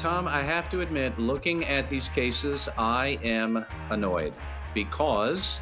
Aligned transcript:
Tom, 0.00 0.26
I 0.26 0.40
have 0.40 0.70
to 0.70 0.80
admit, 0.80 1.18
looking 1.18 1.66
at 1.66 1.86
these 1.86 2.08
cases, 2.08 2.70
I 2.78 3.18
am 3.22 3.66
annoyed 3.90 4.32
because 4.72 5.60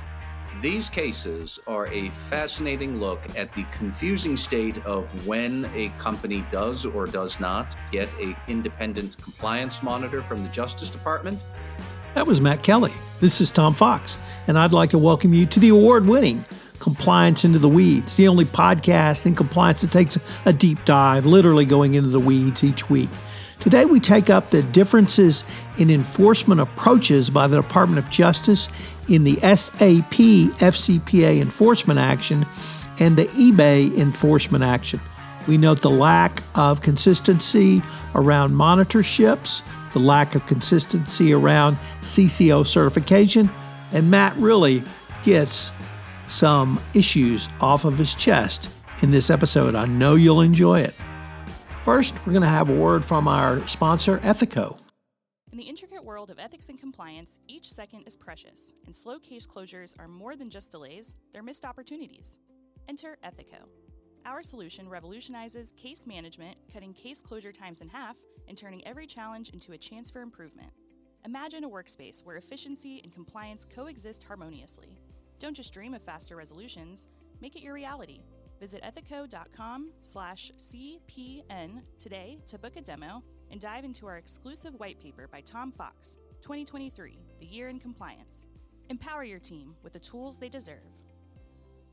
these 0.62 0.88
cases 0.88 1.58
are 1.66 1.88
a 1.88 2.10
fascinating 2.30 3.00
look 3.00 3.18
at 3.36 3.52
the 3.52 3.64
confusing 3.72 4.36
state 4.36 4.78
of 4.86 5.26
when 5.26 5.68
a 5.74 5.88
company 5.98 6.46
does 6.52 6.86
or 6.86 7.06
does 7.06 7.40
not 7.40 7.76
get 7.90 8.08
a 8.20 8.36
independent 8.46 9.20
compliance 9.20 9.82
monitor 9.82 10.22
from 10.22 10.44
the 10.44 10.48
Justice 10.50 10.88
Department. 10.88 11.42
That 12.14 12.24
was 12.24 12.40
Matt 12.40 12.62
Kelly. 12.62 12.92
This 13.18 13.40
is 13.40 13.50
Tom 13.50 13.74
Fox, 13.74 14.18
and 14.46 14.56
I'd 14.56 14.72
like 14.72 14.90
to 14.90 14.98
welcome 14.98 15.34
you 15.34 15.46
to 15.46 15.58
the 15.58 15.70
award-winning 15.70 16.44
Compliance 16.78 17.44
into 17.44 17.58
the 17.58 17.68
Weeds, 17.68 18.16
the 18.16 18.28
only 18.28 18.44
podcast 18.44 19.26
in 19.26 19.34
compliance 19.34 19.80
that 19.80 19.90
takes 19.90 20.16
a 20.44 20.52
deep 20.52 20.84
dive, 20.84 21.26
literally 21.26 21.64
going 21.64 21.94
into 21.94 22.10
the 22.10 22.20
weeds 22.20 22.62
each 22.62 22.88
week. 22.88 23.10
Today, 23.60 23.86
we 23.86 23.98
take 23.98 24.30
up 24.30 24.50
the 24.50 24.62
differences 24.62 25.44
in 25.78 25.90
enforcement 25.90 26.60
approaches 26.60 27.28
by 27.28 27.48
the 27.48 27.60
Department 27.60 27.98
of 27.98 28.10
Justice 28.10 28.68
in 29.08 29.24
the 29.24 29.34
SAP 29.36 30.14
FCPA 30.60 31.40
enforcement 31.40 31.98
action 31.98 32.46
and 33.00 33.16
the 33.16 33.24
eBay 33.26 33.96
enforcement 33.98 34.62
action. 34.62 35.00
We 35.48 35.56
note 35.56 35.82
the 35.82 35.90
lack 35.90 36.42
of 36.54 36.82
consistency 36.82 37.82
around 38.14 38.52
monitorships, 38.52 39.62
the 39.92 39.98
lack 39.98 40.34
of 40.34 40.46
consistency 40.46 41.32
around 41.32 41.78
CCO 42.02 42.66
certification, 42.66 43.50
and 43.92 44.10
Matt 44.10 44.36
really 44.36 44.82
gets 45.22 45.72
some 46.28 46.78
issues 46.94 47.48
off 47.60 47.84
of 47.84 47.98
his 47.98 48.14
chest 48.14 48.70
in 49.02 49.10
this 49.10 49.30
episode. 49.30 49.74
I 49.74 49.86
know 49.86 50.14
you'll 50.14 50.42
enjoy 50.42 50.80
it. 50.80 50.94
First, 51.88 52.14
we're 52.26 52.34
going 52.34 52.42
to 52.42 52.48
have 52.48 52.68
a 52.68 52.74
word 52.74 53.02
from 53.02 53.26
our 53.26 53.66
sponsor, 53.66 54.18
Ethico. 54.18 54.76
In 55.52 55.56
the 55.56 55.64
intricate 55.64 56.04
world 56.04 56.28
of 56.28 56.38
ethics 56.38 56.68
and 56.68 56.78
compliance, 56.78 57.40
each 57.48 57.72
second 57.72 58.02
is 58.06 58.14
precious, 58.14 58.74
and 58.84 58.94
slow 58.94 59.18
case 59.18 59.46
closures 59.46 59.98
are 59.98 60.06
more 60.06 60.36
than 60.36 60.50
just 60.50 60.70
delays, 60.70 61.16
they're 61.32 61.42
missed 61.42 61.64
opportunities. 61.64 62.36
Enter 62.90 63.16
Ethico. 63.24 63.64
Our 64.26 64.42
solution 64.42 64.86
revolutionizes 64.86 65.72
case 65.78 66.06
management, 66.06 66.58
cutting 66.70 66.92
case 66.92 67.22
closure 67.22 67.52
times 67.52 67.80
in 67.80 67.88
half 67.88 68.18
and 68.48 68.58
turning 68.58 68.86
every 68.86 69.06
challenge 69.06 69.48
into 69.48 69.72
a 69.72 69.78
chance 69.78 70.10
for 70.10 70.20
improvement. 70.20 70.70
Imagine 71.24 71.64
a 71.64 71.70
workspace 71.70 72.22
where 72.22 72.36
efficiency 72.36 73.00
and 73.02 73.14
compliance 73.14 73.64
coexist 73.64 74.24
harmoniously. 74.24 74.98
Don't 75.38 75.56
just 75.56 75.72
dream 75.72 75.94
of 75.94 76.02
faster 76.02 76.36
resolutions, 76.36 77.08
make 77.40 77.56
it 77.56 77.62
your 77.62 77.72
reality. 77.72 78.20
Visit 78.60 78.82
ethico.com 78.82 79.90
slash 80.00 80.50
CPN 80.58 81.82
today 81.98 82.38
to 82.46 82.58
book 82.58 82.76
a 82.76 82.80
demo 82.80 83.22
and 83.50 83.60
dive 83.60 83.84
into 83.84 84.06
our 84.06 84.16
exclusive 84.16 84.74
white 84.78 85.00
paper 85.00 85.28
by 85.30 85.40
Tom 85.42 85.70
Fox, 85.70 86.16
2023, 86.42 87.18
The 87.40 87.46
Year 87.46 87.68
in 87.68 87.78
Compliance. 87.78 88.46
Empower 88.90 89.24
your 89.24 89.38
team 89.38 89.74
with 89.82 89.92
the 89.92 89.98
tools 89.98 90.38
they 90.38 90.48
deserve. 90.48 90.78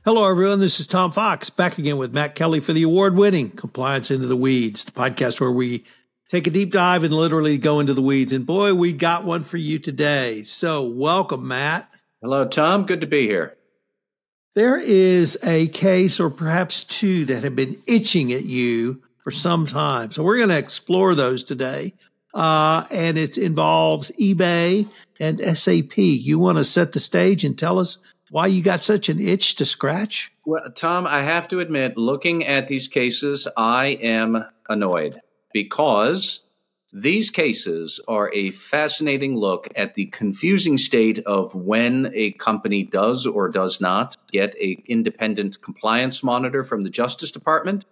Hello, 0.05 0.29
everyone. 0.29 0.59
This 0.59 0.79
is 0.79 0.87
Tom 0.87 1.11
Fox 1.11 1.49
back 1.49 1.77
again 1.77 1.97
with 1.97 2.13
Matt 2.13 2.35
Kelly 2.35 2.59
for 2.59 2.73
the 2.73 2.83
award 2.83 3.15
winning 3.15 3.49
Compliance 3.49 4.11
Into 4.11 4.27
the 4.27 4.35
Weeds, 4.35 4.85
the 4.85 4.91
podcast 4.91 5.39
where 5.39 5.51
we 5.51 5.83
take 6.29 6.47
a 6.47 6.51
deep 6.51 6.71
dive 6.71 7.03
and 7.03 7.13
literally 7.13 7.57
go 7.57 7.79
into 7.79 7.93
the 7.93 8.01
weeds. 8.01 8.33
And 8.33 8.45
boy, 8.45 8.73
we 8.73 8.93
got 8.93 9.25
one 9.25 9.43
for 9.43 9.57
you 9.57 9.79
today. 9.79 10.43
So, 10.43 10.87
welcome, 10.87 11.47
Matt. 11.47 11.91
Hello, 12.21 12.47
Tom. 12.47 12.85
Good 12.85 13.01
to 13.01 13.07
be 13.07 13.27
here. 13.27 13.57
There 14.55 14.77
is 14.77 15.37
a 15.43 15.67
case, 15.67 16.17
or 16.21 16.29
perhaps 16.29 16.85
two, 16.85 17.25
that 17.25 17.43
have 17.43 17.57
been 17.57 17.77
itching 17.87 18.31
at 18.31 18.45
you 18.45 19.01
for 19.21 19.31
some 19.31 19.65
time. 19.65 20.11
So 20.11 20.23
we're 20.23 20.37
going 20.37 20.49
to 20.49 20.57
explore 20.57 21.13
those 21.13 21.43
today. 21.43 21.93
Uh, 22.33 22.85
and 22.89 23.17
it 23.17 23.37
involves 23.37 24.11
eBay 24.11 24.89
and 25.19 25.39
SAP. 25.57 25.97
You 25.97 26.39
want 26.39 26.57
to 26.57 26.63
set 26.63 26.93
the 26.93 27.01
stage 27.01 27.43
and 27.43 27.59
tell 27.59 27.79
us 27.79 27.97
why 28.29 28.47
you 28.47 28.61
got 28.61 28.79
such 28.79 29.09
an 29.09 29.19
itch 29.19 29.55
to 29.55 29.65
scratch? 29.65 30.31
Well, 30.45 30.71
Tom, 30.73 31.05
I 31.05 31.21
have 31.21 31.49
to 31.49 31.59
admit, 31.59 31.97
looking 31.97 32.45
at 32.45 32.67
these 32.67 32.87
cases, 32.87 33.47
I 33.57 33.87
am 33.87 34.45
annoyed 34.69 35.19
because 35.53 36.44
these 36.97 37.29
cases 37.29 37.99
are 38.07 38.31
a 38.33 38.51
fascinating 38.51 39.35
look 39.35 39.67
at 39.75 39.95
the 39.95 40.05
confusing 40.05 40.77
state 40.77 41.19
of 41.25 41.53
when 41.53 42.09
a 42.13 42.31
company 42.31 42.83
does 42.83 43.25
or 43.25 43.49
does 43.49 43.81
not 43.81 44.15
get 44.31 44.55
a 44.55 44.81
independent 44.87 45.61
compliance 45.61 46.23
monitor 46.23 46.63
from 46.63 46.83
the 46.83 46.89
Justice 46.89 47.31
Department. 47.31 47.83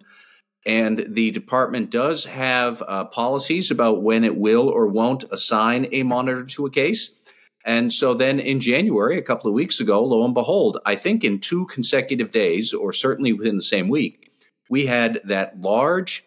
And 0.65 1.05
the 1.09 1.31
department 1.31 1.89
does 1.89 2.23
have 2.23 2.81
uh, 2.87 3.03
policies 3.03 3.71
about 3.71 4.03
when 4.03 4.23
it 4.23 4.37
will 4.37 4.69
or 4.69 4.87
won't 4.87 5.25
assign 5.31 5.89
a 5.91 6.03
monitor 6.03 6.45
to 6.45 6.65
a 6.65 6.71
case. 6.71 7.25
And 7.65 7.91
so 7.91 8.13
then 8.13 8.39
in 8.39 8.61
January, 8.61 9.17
a 9.17 9.21
couple 9.21 9.49
of 9.49 9.53
weeks 9.53 9.81
ago, 9.81 10.01
lo 10.01 10.23
and 10.23 10.33
behold, 10.33 10.79
I 10.85 10.95
think 10.95 11.25
in 11.25 11.41
two 11.41 11.65
consecutive 11.65 12.31
days, 12.31 12.73
or 12.73 12.93
certainly 12.93 13.33
within 13.33 13.57
the 13.57 13.63
same 13.63 13.89
week, 13.89 14.31
we 14.69 14.85
had 14.85 15.19
that 15.25 15.59
large 15.59 16.23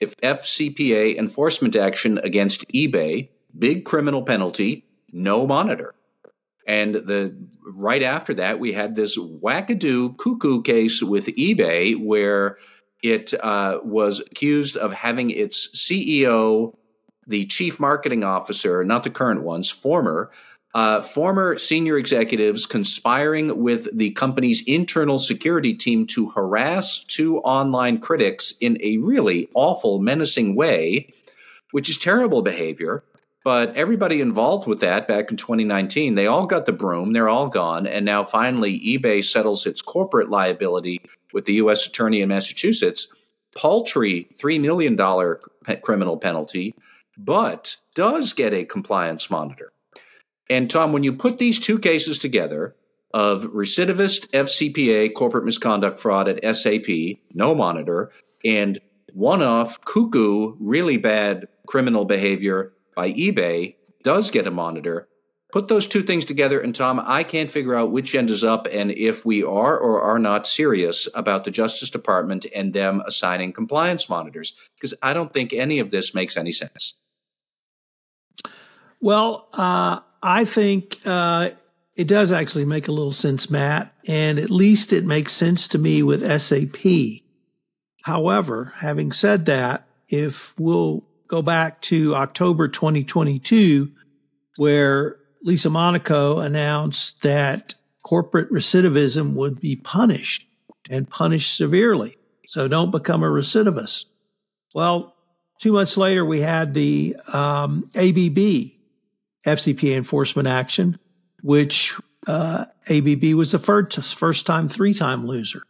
if 0.00 0.16
FCPA 0.18 1.16
enforcement 1.16 1.76
action 1.76 2.18
against 2.18 2.66
eBay, 2.68 3.28
big 3.58 3.84
criminal 3.84 4.22
penalty, 4.22 4.84
no 5.12 5.46
monitor. 5.46 5.94
And 6.66 6.94
the 6.94 7.36
right 7.76 8.02
after 8.02 8.34
that, 8.34 8.60
we 8.60 8.72
had 8.72 8.96
this 8.96 9.18
wackadoo 9.18 10.16
cuckoo 10.16 10.62
case 10.62 11.02
with 11.02 11.26
eBay 11.26 11.96
where 12.02 12.58
it 13.02 13.32
uh, 13.42 13.78
was 13.82 14.20
accused 14.20 14.76
of 14.76 14.92
having 14.92 15.30
its 15.30 15.68
CEO, 15.74 16.74
the 17.26 17.46
chief 17.46 17.80
marketing 17.80 18.24
officer, 18.24 18.84
not 18.84 19.04
the 19.04 19.10
current 19.10 19.42
ones, 19.42 19.70
former, 19.70 20.30
uh, 20.74 21.00
former 21.00 21.58
senior 21.58 21.98
executives 21.98 22.64
conspiring 22.64 23.60
with 23.60 23.88
the 23.96 24.10
company's 24.12 24.62
internal 24.66 25.18
security 25.18 25.74
team 25.74 26.06
to 26.06 26.28
harass 26.28 27.00
two 27.00 27.38
online 27.38 27.98
critics 27.98 28.54
in 28.60 28.78
a 28.80 28.98
really 28.98 29.48
awful, 29.54 29.98
menacing 29.98 30.54
way, 30.54 31.12
which 31.72 31.88
is 31.88 31.98
terrible 31.98 32.42
behavior. 32.42 33.02
But 33.42 33.74
everybody 33.74 34.20
involved 34.20 34.68
with 34.68 34.80
that 34.80 35.08
back 35.08 35.30
in 35.30 35.36
2019, 35.36 36.14
they 36.14 36.26
all 36.26 36.46
got 36.46 36.66
the 36.66 36.72
broom, 36.72 37.14
they're 37.14 37.28
all 37.28 37.48
gone. 37.48 37.86
And 37.86 38.04
now 38.04 38.22
finally, 38.22 38.78
eBay 38.80 39.24
settles 39.24 39.66
its 39.66 39.80
corporate 39.80 40.28
liability 40.28 41.00
with 41.32 41.46
the 41.46 41.54
U.S. 41.54 41.86
Attorney 41.86 42.20
in 42.20 42.28
Massachusetts, 42.28 43.08
paltry 43.56 44.28
$3 44.38 44.60
million 44.60 44.96
criminal 45.82 46.18
penalty, 46.18 46.74
but 47.16 47.76
does 47.94 48.34
get 48.34 48.52
a 48.52 48.64
compliance 48.64 49.30
monitor. 49.30 49.72
And 50.50 50.68
Tom, 50.68 50.92
when 50.92 51.04
you 51.04 51.12
put 51.12 51.38
these 51.38 51.60
two 51.60 51.78
cases 51.78 52.18
together 52.18 52.74
of 53.14 53.44
recidivist 53.44 54.28
FCPA 54.30 55.14
corporate 55.14 55.44
misconduct 55.44 56.00
fraud 56.00 56.28
at 56.28 56.56
SAP, 56.56 57.18
no 57.32 57.54
monitor, 57.54 58.10
and 58.44 58.78
one 59.14 59.42
off 59.42 59.80
cuckoo, 59.82 60.54
really 60.58 60.96
bad 60.96 61.46
criminal 61.66 62.04
behavior 62.04 62.72
by 62.96 63.12
eBay, 63.12 63.76
does 64.02 64.30
get 64.30 64.46
a 64.46 64.50
monitor. 64.50 65.08
Put 65.52 65.68
those 65.68 65.86
two 65.86 66.02
things 66.02 66.24
together, 66.24 66.60
and 66.60 66.74
Tom, 66.74 67.00
I 67.04 67.24
can't 67.24 67.50
figure 67.50 67.74
out 67.74 67.90
which 67.90 68.14
end 68.14 68.30
is 68.30 68.44
up 68.44 68.68
and 68.70 68.92
if 68.92 69.24
we 69.24 69.42
are 69.42 69.78
or 69.78 70.00
are 70.00 70.18
not 70.18 70.46
serious 70.46 71.08
about 71.14 71.44
the 71.44 71.50
Justice 71.50 71.90
Department 71.90 72.46
and 72.54 72.72
them 72.72 73.02
assigning 73.06 73.52
compliance 73.52 74.08
monitors, 74.08 74.54
because 74.76 74.94
I 75.02 75.12
don't 75.12 75.32
think 75.32 75.52
any 75.52 75.80
of 75.80 75.90
this 75.90 76.14
makes 76.14 76.36
any 76.36 76.52
sense. 76.52 76.94
Well, 79.00 79.48
uh, 79.54 80.00
I 80.22 80.44
think 80.44 80.98
uh, 81.04 81.50
it 81.96 82.08
does 82.08 82.32
actually 82.32 82.64
make 82.64 82.88
a 82.88 82.92
little 82.92 83.12
sense, 83.12 83.50
Matt, 83.50 83.92
and 84.06 84.38
at 84.38 84.50
least 84.50 84.92
it 84.92 85.04
makes 85.04 85.32
sense 85.32 85.68
to 85.68 85.78
me 85.78 86.02
with 86.02 86.40
SAP. 86.40 87.22
However, 88.02 88.72
having 88.80 89.12
said 89.12 89.46
that, 89.46 89.86
if 90.08 90.58
we'll 90.58 91.04
go 91.28 91.42
back 91.42 91.80
to 91.82 92.14
October 92.14 92.68
2022, 92.68 93.90
where 94.56 95.16
Lisa 95.42 95.70
Monaco 95.70 96.40
announced 96.40 97.22
that 97.22 97.74
corporate 98.02 98.50
recidivism 98.50 99.34
would 99.34 99.60
be 99.60 99.76
punished 99.76 100.46
and 100.90 101.08
punished 101.08 101.56
severely. 101.56 102.16
So 102.48 102.66
don't 102.66 102.90
become 102.90 103.22
a 103.22 103.26
recidivist. 103.26 104.06
Well, 104.74 105.14
two 105.60 105.72
months 105.72 105.96
later, 105.96 106.24
we 106.24 106.40
had 106.40 106.74
the 106.74 107.16
um, 107.32 107.88
ABB 107.94 108.72
FCPA 109.44 109.96
enforcement 109.96 110.48
action, 110.48 110.98
which 111.42 111.94
uh, 112.26 112.66
ABB 112.88 113.34
was 113.34 113.52
the 113.52 113.58
first, 113.58 114.14
first 114.14 114.46
time, 114.46 114.68
three 114.68 114.94
time 114.94 115.26
loser. 115.26 115.62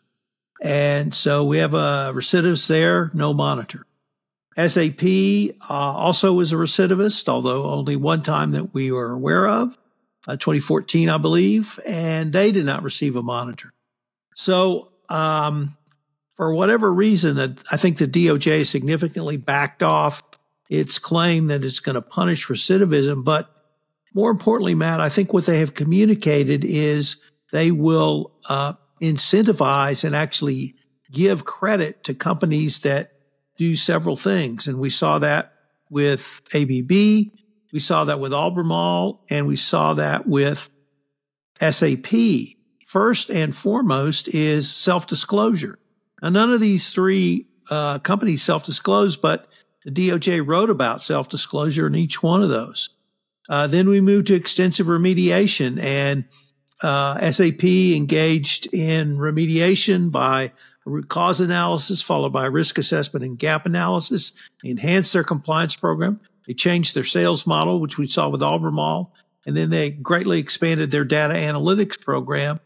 And 0.63 1.15
so 1.15 1.45
we 1.45 1.59
have 1.59 1.75
a 1.75 2.13
recidivist 2.15 2.69
there, 2.69 3.11
no 3.15 3.33
monitor. 3.33 3.87
SAP 4.57 5.03
uh, 5.71 5.73
also 5.73 6.35
was 6.35 6.53
a 6.53 6.57
recidivist, 6.57 7.29
although 7.29 7.65
only 7.65 7.97
one 7.97 8.23
time 8.23 8.51
that 8.51 8.75
we 8.75 8.93
were 8.93 9.13
aware 9.13 9.47
of, 9.47 9.79
uh, 10.29 10.37
2014, 10.37 11.09
I 11.09 11.19
believe, 11.19 11.81
and 11.87 12.33
they 12.33 12.53
did 12.53 12.67
not 12.67 12.83
receive 12.83 13.17
a 13.17 13.23
monitor. 13.23 13.73
So, 14.35 14.93
um, 15.09 15.77
for 16.35 16.55
whatever 16.55 16.93
reason, 16.93 17.37
that 17.37 17.63
I 17.71 17.77
think 17.77 17.99
the 17.99 18.07
DOJ 18.07 18.67
significantly 18.67 19.37
backed 19.37 19.83
off 19.83 20.23
its 20.69 20.99
claim 20.99 21.49
that 21.49 21.65
it's 21.65 21.81
going 21.81 21.95
to 21.95 22.03
punish 22.03 22.47
recidivism. 22.47 23.25
But 23.25 23.51
more 24.15 24.31
importantly, 24.31 24.75
Matt, 24.75 25.01
I 25.01 25.09
think 25.09 25.33
what 25.33 25.47
they 25.47 25.59
have 25.59 25.75
communicated 25.75 26.65
is 26.65 27.17
they 27.53 27.71
will 27.71 28.33
uh, 28.49 28.75
incentivize 29.03 30.05
and 30.05 30.15
actually 30.15 30.75
give 31.11 31.45
credit 31.45 32.05
to 32.05 32.15
companies 32.15 32.81
that 32.81 33.13
do 33.59 33.77
several 33.77 34.17
things. 34.17 34.67
And 34.67 34.79
we 34.79 34.91
saw 34.91 35.19
that 35.19 35.53
with 35.91 36.41
ABB, 36.55 36.91
we 36.91 37.79
saw 37.79 38.05
that 38.05 38.21
with 38.21 38.33
Albemarle, 38.33 39.23
and 39.31 39.47
we 39.47 39.57
saw 39.57 39.95
that 39.95 40.27
with 40.27 40.71
SAP. 41.61 42.09
First 42.87 43.31
and 43.31 43.55
foremost 43.55 44.29
is 44.29 44.71
self 44.71 45.07
disclosure. 45.07 45.79
Now, 46.23 46.31
none 46.31 46.53
of 46.53 46.61
these 46.61 46.93
three 46.93 47.47
uh, 47.71 48.01
companies 48.01 48.43
self 48.43 48.65
disclose, 48.65 49.17
but 49.17 49.47
the 49.85 49.91
DOJ 49.91 50.47
wrote 50.47 50.71
about 50.71 51.03
self 51.03 51.29
disclosure 51.29 51.87
in 51.87 51.95
each 51.95 52.23
one 52.23 52.43
of 52.43 52.49
those. 52.49 52.91
Uh, 53.51 53.67
then 53.67 53.89
we 53.89 54.01
moved 54.01 54.29
to 54.29 54.35
extensive 54.35 54.87
remediation, 54.87 55.83
and 55.83 56.25
uh, 56.83 57.31
SAP 57.33 57.65
engaged 57.65 58.73
in 58.73 59.17
remediation 59.17 60.11
by 60.11 60.53
root 60.87 61.09
cause 61.09 61.41
analysis, 61.41 62.01
followed 62.01 62.33
by 62.33 62.47
risk 62.47 62.79
assessment 62.79 63.25
and 63.25 63.39
gap 63.39 63.67
analysis. 63.67 64.33
Enhanced 64.63 65.13
their 65.13 65.25
compliance 65.25 65.75
program. 65.75 66.21
They 66.47 66.55
changed 66.55 66.95
their 66.95 67.05
sales 67.05 67.47
model, 67.47 67.81
which 67.81 67.99
we 67.99 68.07
saw 68.07 68.29
with 68.29 68.43
Albemarle, 68.43 69.13
and 69.45 69.57
then 69.57 69.71
they 69.71 69.91
greatly 69.91 70.39
expanded 70.39 70.93
their 70.93 71.05
data 71.05 71.35
analytics 71.35 72.01
program. 72.01 72.61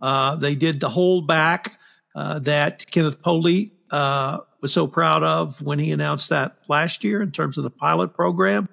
Uh, 0.00 0.36
they 0.36 0.54
did 0.54 0.78
the 0.78 0.88
holdback 0.88 1.70
uh, 2.14 2.38
that 2.40 2.88
Kenneth 2.90 3.20
Polite 3.22 3.72
uh, 3.90 4.38
was 4.60 4.72
so 4.72 4.86
proud 4.86 5.24
of 5.24 5.60
when 5.62 5.80
he 5.80 5.90
announced 5.90 6.28
that 6.28 6.58
last 6.68 7.02
year 7.02 7.22
in 7.22 7.32
terms 7.32 7.58
of 7.58 7.64
the 7.64 7.70
pilot 7.70 8.14
program. 8.14 8.68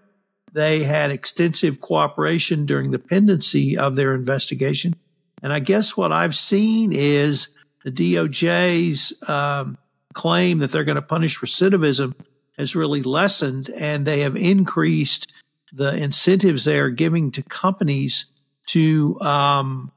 They 0.56 0.84
had 0.84 1.12
extensive 1.12 1.82
cooperation 1.82 2.66
during 2.66 2.92
the 2.92 2.98
pendency 2.98 3.78
of 3.78 3.98
their 3.98 4.16
investigation. 4.16 4.96
And 5.44 5.52
I 5.52 5.60
guess 5.60 5.98
what 5.98 6.14
I've 6.14 6.34
seen 6.34 6.94
is 6.94 7.50
the 7.84 7.92
DOJ's 7.92 9.30
um, 9.30 9.78
claim 10.14 10.60
that 10.60 10.72
they're 10.72 10.86
going 10.86 10.96
to 10.96 11.02
punish 11.02 11.42
recidivism 11.42 12.16
has 12.58 12.74
really 12.74 13.02
lessened, 13.02 13.70
and 13.72 14.08
they 14.08 14.22
have 14.22 14.38
increased 14.38 15.34
the 15.74 15.94
incentives 15.94 16.64
they 16.64 16.80
are 16.80 16.90
giving 16.90 17.32
to 17.32 17.44
companies 17.44 18.26
to 18.68 19.20
um, 19.20 19.92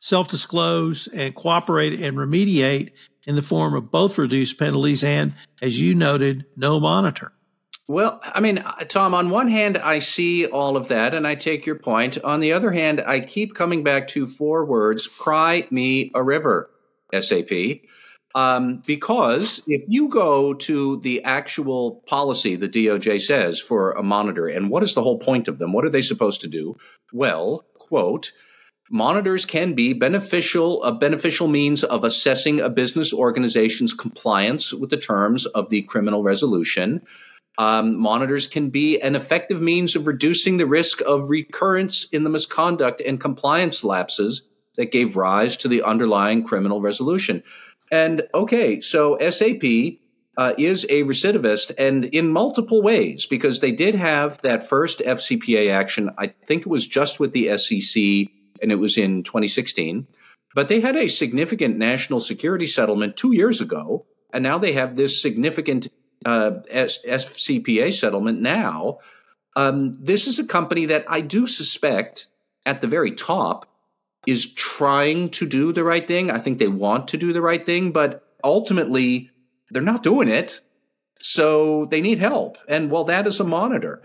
self 0.00 0.28
disclose 0.28 1.06
and 1.08 1.34
cooperate 1.34 2.00
and 2.00 2.16
remediate 2.16 2.92
in 3.26 3.34
the 3.34 3.42
form 3.42 3.74
of 3.74 3.90
both 3.90 4.16
reduced 4.16 4.58
penalties 4.58 5.04
and, 5.04 5.34
as 5.60 5.78
you 5.78 5.94
noted, 5.94 6.46
no 6.56 6.80
monitor. 6.80 7.30
Well, 7.86 8.20
I 8.22 8.40
mean, 8.40 8.58
uh, 8.58 8.72
Tom, 8.88 9.14
on 9.14 9.28
one 9.28 9.48
hand, 9.48 9.76
I 9.76 9.98
see 9.98 10.46
all 10.46 10.78
of 10.78 10.88
that 10.88 11.12
and 11.12 11.26
I 11.26 11.34
take 11.34 11.66
your 11.66 11.78
point. 11.78 12.16
On 12.24 12.40
the 12.40 12.54
other 12.54 12.70
hand, 12.70 13.02
I 13.06 13.20
keep 13.20 13.54
coming 13.54 13.84
back 13.84 14.08
to 14.08 14.26
four 14.26 14.64
words 14.64 15.06
cry 15.06 15.66
me 15.70 16.10
a 16.14 16.22
river, 16.22 16.70
SAP. 17.12 17.50
Um, 18.34 18.82
because 18.86 19.64
if 19.68 19.82
you 19.86 20.08
go 20.08 20.54
to 20.54 20.98
the 21.00 21.22
actual 21.22 22.02
policy 22.08 22.56
the 22.56 22.68
DOJ 22.68 23.20
says 23.20 23.60
for 23.60 23.92
a 23.92 24.02
monitor, 24.02 24.46
and 24.46 24.70
what 24.70 24.82
is 24.82 24.94
the 24.94 25.02
whole 25.02 25.18
point 25.18 25.46
of 25.46 25.58
them? 25.58 25.72
What 25.72 25.84
are 25.84 25.90
they 25.90 26.00
supposed 26.00 26.40
to 26.40 26.48
do? 26.48 26.76
Well, 27.12 27.64
quote, 27.78 28.32
monitors 28.90 29.44
can 29.44 29.74
be 29.74 29.92
beneficial 29.92 30.82
a 30.84 30.92
beneficial 30.92 31.48
means 31.48 31.84
of 31.84 32.02
assessing 32.02 32.60
a 32.60 32.70
business 32.70 33.12
organization's 33.12 33.92
compliance 33.92 34.72
with 34.72 34.90
the 34.90 34.96
terms 34.96 35.44
of 35.46 35.68
the 35.68 35.82
criminal 35.82 36.22
resolution 36.22 37.02
um, 37.58 37.96
monitors 37.96 38.46
can 38.46 38.70
be 38.70 39.00
an 39.00 39.14
effective 39.14 39.60
means 39.60 39.94
of 39.94 40.06
reducing 40.06 40.56
the 40.56 40.66
risk 40.66 41.00
of 41.02 41.30
recurrence 41.30 42.04
in 42.10 42.24
the 42.24 42.30
misconduct 42.30 43.00
and 43.00 43.20
compliance 43.20 43.84
lapses 43.84 44.42
that 44.76 44.90
gave 44.90 45.16
rise 45.16 45.56
to 45.58 45.68
the 45.68 45.82
underlying 45.82 46.44
criminal 46.44 46.80
resolution. 46.80 47.42
And 47.90 48.22
okay, 48.34 48.80
so 48.80 49.16
SAP 49.30 49.62
uh, 50.36 50.54
is 50.58 50.84
a 50.84 51.04
recidivist 51.04 51.70
and 51.78 52.06
in 52.06 52.32
multiple 52.32 52.82
ways 52.82 53.26
because 53.26 53.60
they 53.60 53.70
did 53.70 53.94
have 53.94 54.42
that 54.42 54.68
first 54.68 54.98
FCPA 54.98 55.72
action. 55.72 56.10
I 56.18 56.28
think 56.46 56.62
it 56.62 56.68
was 56.68 56.86
just 56.86 57.20
with 57.20 57.32
the 57.32 57.56
SEC 57.56 58.32
and 58.60 58.72
it 58.72 58.78
was 58.78 58.98
in 58.98 59.22
2016. 59.22 60.06
But 60.54 60.68
they 60.68 60.80
had 60.80 60.96
a 60.96 61.08
significant 61.08 61.76
national 61.76 62.20
security 62.20 62.66
settlement 62.66 63.16
two 63.16 63.32
years 63.32 63.60
ago. 63.60 64.06
And 64.32 64.42
now 64.42 64.58
they 64.58 64.72
have 64.72 64.96
this 64.96 65.20
significant 65.20 65.88
uh, 66.24 66.52
FCPA 66.72 67.92
settlement 67.92 68.40
now. 68.40 68.98
Um, 69.56 69.96
this 70.00 70.26
is 70.26 70.38
a 70.38 70.46
company 70.46 70.86
that 70.86 71.04
I 71.08 71.20
do 71.20 71.46
suspect 71.46 72.26
at 72.66 72.80
the 72.80 72.86
very 72.86 73.12
top 73.12 73.66
is 74.26 74.52
trying 74.54 75.28
to 75.28 75.46
do 75.46 75.72
the 75.72 75.84
right 75.84 76.06
thing. 76.06 76.30
I 76.30 76.38
think 76.38 76.58
they 76.58 76.68
want 76.68 77.08
to 77.08 77.16
do 77.16 77.32
the 77.32 77.42
right 77.42 77.64
thing, 77.64 77.92
but 77.92 78.26
ultimately 78.42 79.30
they're 79.70 79.82
not 79.82 80.02
doing 80.02 80.28
it. 80.28 80.60
So 81.20 81.86
they 81.86 82.00
need 82.00 82.18
help. 82.18 82.58
And 82.68 82.90
well, 82.90 83.04
that 83.04 83.26
is 83.26 83.40
a 83.40 83.44
monitor. 83.44 84.02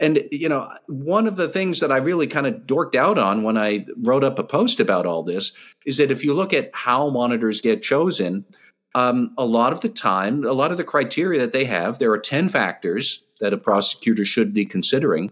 And, 0.00 0.22
you 0.30 0.48
know, 0.48 0.72
one 0.86 1.26
of 1.26 1.36
the 1.36 1.48
things 1.48 1.80
that 1.80 1.92
I 1.92 1.98
really 1.98 2.26
kind 2.26 2.46
of 2.46 2.54
dorked 2.66 2.94
out 2.94 3.18
on 3.18 3.42
when 3.42 3.58
I 3.58 3.86
wrote 3.98 4.24
up 4.24 4.38
a 4.38 4.44
post 4.44 4.80
about 4.80 5.06
all 5.06 5.22
this 5.22 5.52
is 5.84 5.98
that 5.98 6.10
if 6.10 6.24
you 6.24 6.34
look 6.34 6.52
at 6.52 6.70
how 6.72 7.10
monitors 7.10 7.60
get 7.60 7.82
chosen, 7.82 8.44
um, 8.94 9.32
a 9.38 9.44
lot 9.44 9.72
of 9.72 9.80
the 9.80 9.88
time, 9.88 10.44
a 10.44 10.52
lot 10.52 10.70
of 10.70 10.76
the 10.76 10.84
criteria 10.84 11.40
that 11.40 11.52
they 11.52 11.64
have, 11.64 11.98
there 11.98 12.12
are 12.12 12.18
10 12.18 12.48
factors 12.48 13.22
that 13.40 13.52
a 13.52 13.58
prosecutor 13.58 14.24
should 14.24 14.52
be 14.52 14.66
considering. 14.66 15.30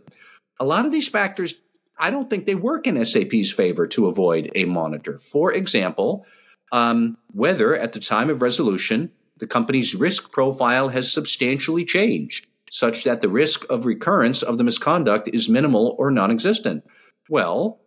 A 0.59 0.65
lot 0.65 0.87
of 0.87 0.93
these 0.93 1.09
factors, 1.09 1.55
I 1.99 2.11
don't 2.11 2.31
think 2.31 2.47
they 2.47 2.55
work 2.55 2.87
in 2.87 3.03
SAP's 3.05 3.53
favor 3.53 3.87
to 3.89 4.07
avoid 4.07 4.51
a 4.55 4.65
monitor. 4.65 5.19
For 5.19 5.53
example, 5.53 6.27
um, 6.73 7.19
whether 7.33 7.77
at 7.77 7.93
the 7.93 8.01
time 8.01 8.31
of 8.31 8.43
resolution, 8.43 9.11
the 9.39 9.47
company's 9.47 9.95
risk 9.95 10.31
profile 10.33 10.89
has 10.89 11.11
substantially 11.11 11.85
changed, 11.85 12.47
such 12.71 13.05
that 13.05 13.21
the 13.21 13.29
risk 13.29 13.65
of 13.71 13.87
recurrence 13.87 14.43
of 14.43 14.59
the 14.59 14.65
misconduct 14.65 15.29
is 15.33 15.49
minimal 15.49 15.97
or 15.99 16.11
non 16.11 16.31
existent. 16.31 16.85
Well, 17.29 17.81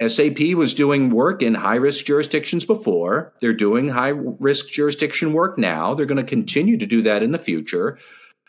SAP 0.00 0.40
was 0.54 0.74
doing 0.74 1.10
work 1.10 1.42
in 1.42 1.54
high 1.54 1.76
risk 1.76 2.04
jurisdictions 2.04 2.64
before. 2.64 3.32
They're 3.40 3.52
doing 3.52 3.88
high 3.88 4.08
risk 4.08 4.68
jurisdiction 4.68 5.32
work 5.32 5.58
now. 5.58 5.94
They're 5.94 6.06
going 6.06 6.16
to 6.16 6.24
continue 6.24 6.76
to 6.78 6.86
do 6.86 7.02
that 7.02 7.22
in 7.22 7.32
the 7.32 7.38
future. 7.38 7.98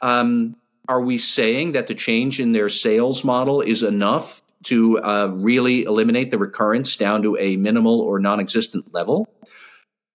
Um, 0.01 0.56
are 0.90 1.01
we 1.01 1.18
saying 1.18 1.74
that 1.74 1.88
the 1.88 1.95
change 1.95 2.40
in 2.40 2.51
their 2.51 2.69
sales 2.69 3.24
model 3.24 3.62
is 3.62 3.84
enough 3.84 4.41
to 4.63 5.00
uh, 5.00 5.32
really 5.34 5.84
eliminate 5.84 6.32
the 6.32 6.38
recurrence 6.38 6.96
down 6.96 7.22
to 7.24 7.38
a 7.38 7.58
minimal 7.58 8.01
or 8.01 8.20
non 8.20 8.39
existent 8.39 8.94
level? 8.94 9.27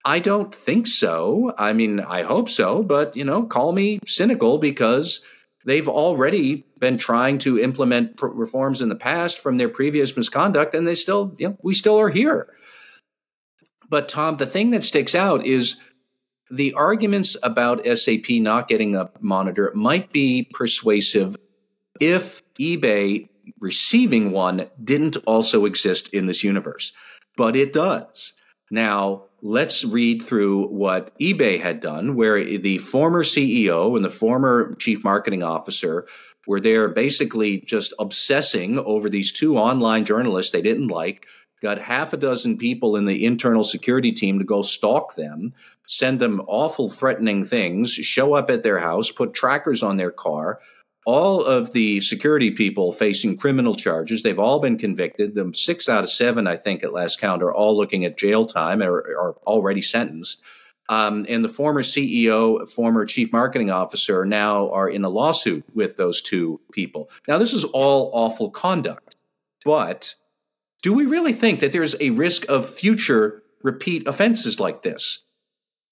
I 0.05 0.21
don't 0.21 0.55
think 0.55 0.87
so. 0.87 1.53
I 1.59 1.73
mean, 1.73 2.01
I 2.01 2.23
hope 2.23 2.49
so, 2.49 2.83
but 2.83 3.17
you 3.17 3.25
know, 3.25 3.43
call 3.43 3.73
me 3.73 4.01
cynical 4.07 4.59
because 4.59 5.21
they've 5.69 5.89
already 5.89 6.65
been 6.79 6.97
trying 6.97 7.37
to 7.37 7.59
implement 7.61 8.19
reforms 8.23 8.81
in 8.81 8.89
the 8.89 8.97
past 8.97 9.39
from 9.39 9.59
their 9.59 9.69
previous 9.69 10.17
misconduct, 10.17 10.75
and 10.75 10.89
they 10.89 10.95
still, 10.95 11.35
you 11.39 11.49
know, 11.49 11.59
we 11.63 11.75
still 11.75 12.01
are 12.01 12.09
here. 12.09 12.49
But 13.91 14.09
Tom, 14.09 14.37
the 14.37 14.47
thing 14.47 14.71
that 14.71 14.83
sticks 14.83 15.15
out 15.15 15.45
is 15.45 15.77
the 16.51 16.73
arguments 16.73 17.37
about 17.43 17.87
SAP 17.87 18.31
not 18.31 18.69
getting 18.69 18.97
a 18.97 19.11
monitor 19.21 19.71
might 19.75 20.11
be 20.11 20.49
persuasive 20.55 21.37
if 22.01 22.43
eBay 22.59 23.29
receiving 23.61 24.31
one 24.31 24.69
didn't 24.83 25.17
also 25.27 25.67
exist 25.67 26.09
in 26.15 26.27
this 26.27 26.43
universe, 26.43 26.93
but 27.37 27.57
it 27.57 27.75
does. 27.75 28.33
Now, 28.71 29.25
let's 29.43 29.85
read 29.85 30.23
through 30.23 30.67
what 30.69 31.17
eBay 31.19 31.61
had 31.61 31.81
done, 31.81 32.17
where 32.17 32.43
the 32.45 32.79
former 32.79 33.23
CEO 33.23 33.95
and 33.97 34.05
the 34.05 34.11
former 34.11 34.75
chief 34.75 35.05
marketing 35.05 35.43
officer 35.43 36.07
were 36.47 36.61
there 36.61 36.89
basically 36.89 37.61
just 37.61 37.93
obsessing 37.99 38.79
over 38.81 39.09
these 39.09 39.33
two 39.33 39.57
online 39.57 40.05
journalists 40.05 40.51
they 40.51 40.63
didn't 40.63 40.89
like, 40.89 41.27
got 41.63 41.79
half 41.79 42.13
a 42.13 42.17
dozen 42.17 42.57
people 42.57 42.97
in 42.97 43.05
the 43.05 43.25
internal 43.25 43.65
security 43.65 44.13
team 44.13 44.39
to 44.39 44.45
go 44.45 44.63
stalk 44.63 45.15
them, 45.15 45.53
send 45.87 46.19
them 46.21 46.41
awful 46.47 46.89
threatening 46.89 47.45
things, 47.45 47.91
show 47.91 48.35
up 48.35 48.51
at 48.51 48.63
their 48.63 48.79
house, 48.79 49.11
put 49.11 49.35
trackers 49.35 49.83
on 49.83 49.97
their 49.97 50.11
car, 50.11 50.61
all 51.09 51.43
of 51.43 51.73
the 51.73 52.03
security 52.03 52.51
people 52.51 52.93
facing 52.93 53.35
criminal 53.35 53.75
charges. 53.75 54.23
They've 54.23 54.39
all 54.39 54.61
been 54.61 54.77
convicted. 54.77 55.35
The 55.35 55.51
six 55.55 55.89
out 55.89 56.05
of 56.05 56.11
seven, 56.11 56.47
I 56.47 56.55
think, 56.55 56.85
at 56.85 56.93
last 56.93 57.19
count, 57.19 57.43
are 57.43 57.51
all 57.51 57.75
looking 57.75 58.05
at 58.05 58.19
jail 58.19 58.45
time 58.45 58.83
or 58.83 58.99
are 59.19 59.35
already 59.47 59.81
sentenced. 59.81 60.43
Um, 60.91 61.25
and 61.27 61.43
the 61.43 61.49
former 61.49 61.83
CEO, 61.83 62.69
former 62.69 63.07
chief 63.07 63.33
marketing 63.33 63.71
officer, 63.71 64.27
now 64.27 64.71
are 64.71 64.87
in 64.91 65.03
a 65.03 65.09
lawsuit 65.09 65.65
with 65.75 65.97
those 65.97 66.21
two 66.21 66.61
people. 66.73 67.09
Now, 67.27 67.39
this 67.39 67.55
is 67.55 67.65
all 67.65 68.11
awful 68.13 68.51
conduct, 68.51 69.17
but 69.65 70.15
do 70.83 70.93
we 70.93 71.07
really 71.07 71.33
think 71.33 71.61
that 71.61 71.73
there's 71.73 71.97
a 72.03 72.11
risk 72.11 72.45
of 72.51 72.69
future 72.69 73.43
repeat 73.63 74.07
offenses 74.07 74.61
like 74.61 74.83
this? 74.83 75.25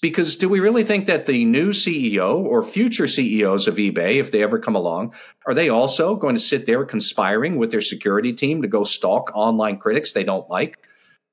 Because 0.03 0.37
do 0.37 0.49
we 0.49 0.61
really 0.61 0.85
think 0.85 1.07
that 1.07 1.27
the 1.27 1.45
new 1.45 1.71
CEO 1.71 2.37
or 2.37 2.63
future 2.63 3.09
CEOs 3.09 3.67
of 3.67 3.77
eBay, 3.77 4.17
if 4.17 4.31
they 4.31 4.43
ever 4.43 4.59
come 4.59 4.75
along, 4.75 5.15
are 5.47 5.55
they 5.55 5.71
also 5.71 6.17
going 6.17 6.35
to 6.35 6.41
sit 6.41 6.67
there 6.67 6.85
conspiring 6.85 7.57
with 7.57 7.71
their 7.71 7.81
security 7.81 8.33
team 8.33 8.63
to 8.63 8.69
go 8.69 8.85
stalk 8.85 9.31
online 9.35 9.79
critics 9.79 10.13
they 10.13 10.25
don't 10.25 10.51
like? 10.51 10.87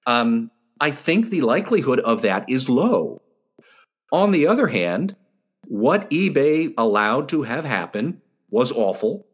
Um, 0.06 0.50
I 0.80 0.92
think 0.92 1.30
the 1.30 1.42
likelihood 1.42 2.00
of 2.00 2.22
that 2.22 2.50
is 2.50 2.70
low. 2.70 3.22
On 4.12 4.32
the 4.32 4.48
other 4.48 4.68
hand, 4.68 5.16
what 5.68 6.10
eBay 6.10 6.74
allowed 6.78 7.30
to 7.30 7.44
have 7.44 7.66
happen 7.66 8.22
was 8.50 8.72
awful. 8.72 9.26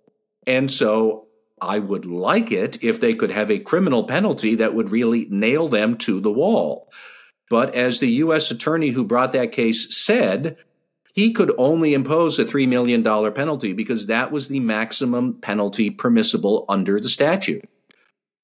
And 0.47 0.71
so 0.71 1.27
I 1.61 1.79
would 1.79 2.05
like 2.05 2.51
it 2.51 2.83
if 2.83 2.99
they 2.99 3.13
could 3.13 3.31
have 3.31 3.51
a 3.51 3.59
criminal 3.59 4.05
penalty 4.05 4.55
that 4.55 4.73
would 4.73 4.91
really 4.91 5.27
nail 5.29 5.67
them 5.67 5.97
to 5.97 6.19
the 6.19 6.31
wall. 6.31 6.89
But 7.49 7.73
as 7.75 7.99
the 7.99 8.09
U.S. 8.09 8.51
attorney 8.51 8.89
who 8.89 9.03
brought 9.03 9.31
that 9.33 9.51
case 9.51 9.95
said, 9.95 10.57
he 11.13 11.33
could 11.33 11.51
only 11.57 11.93
impose 11.93 12.37
a 12.37 12.45
$3 12.45 12.67
million 12.67 13.03
penalty 13.03 13.73
because 13.73 14.05
that 14.05 14.31
was 14.31 14.47
the 14.47 14.59
maximum 14.59 15.33
penalty 15.33 15.89
permissible 15.89 16.65
under 16.69 16.99
the 16.99 17.09
statute. 17.09 17.67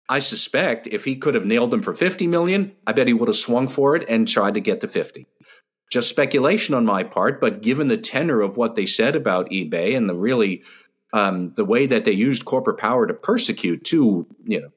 I 0.10 0.20
suspect 0.20 0.88
if 0.88 1.04
he 1.04 1.16
could 1.16 1.36
have 1.36 1.46
nailed 1.46 1.72
them 1.72 1.82
for 1.82 1.94
50 1.94 2.28
million, 2.28 2.72
I 2.86 2.94
bet 2.94 3.08
he 3.08 3.14
would 3.14 3.28
have 3.28 3.38
swung 3.38 3.68
for 3.68 3.96
it 3.96 4.08
and 4.10 4.28
tried 4.28 4.56
to 4.56 4.62
get 4.62 4.82
the 4.82 4.88
50. 4.88 5.28
Just 5.92 6.10
speculation 6.10 6.76
on 6.76 6.86
my 6.86 7.04
part, 7.04 7.40
but 7.40 7.62
given 7.62 7.88
the 7.88 7.98
tenor 7.98 8.42
of 8.42 8.58
what 8.58 8.76
they 8.76 8.86
said 8.86 9.16
about 9.16 9.50
eBay 9.52 9.96
and 9.96 10.10
the 10.10 10.16
really 10.16 10.64
um, 11.14 11.54
the 11.56 11.66
way 11.66 11.86
that 11.86 12.04
they 12.06 12.12
used 12.12 12.46
corporate 12.46 12.78
power 12.78 13.08
to 13.08 13.14
persecute 13.14 13.84
two, 13.84 14.28
you 14.44 14.60
know, 14.60 14.70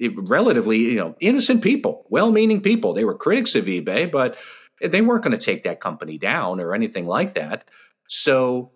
relatively 0.00 0.78
you 0.78 0.96
know 0.96 1.14
innocent 1.20 1.62
people, 1.62 2.06
well-meaning 2.08 2.60
people. 2.60 2.92
They 2.92 3.04
were 3.04 3.14
critics 3.14 3.54
of 3.54 3.66
eBay, 3.66 4.10
but 4.10 4.36
they 4.80 5.00
weren't 5.00 5.22
going 5.22 5.36
to 5.36 5.44
take 5.44 5.64
that 5.64 5.80
company 5.80 6.18
down 6.18 6.60
or 6.60 6.74
anything 6.74 7.06
like 7.06 7.34
that. 7.34 7.64
So, 8.08 8.70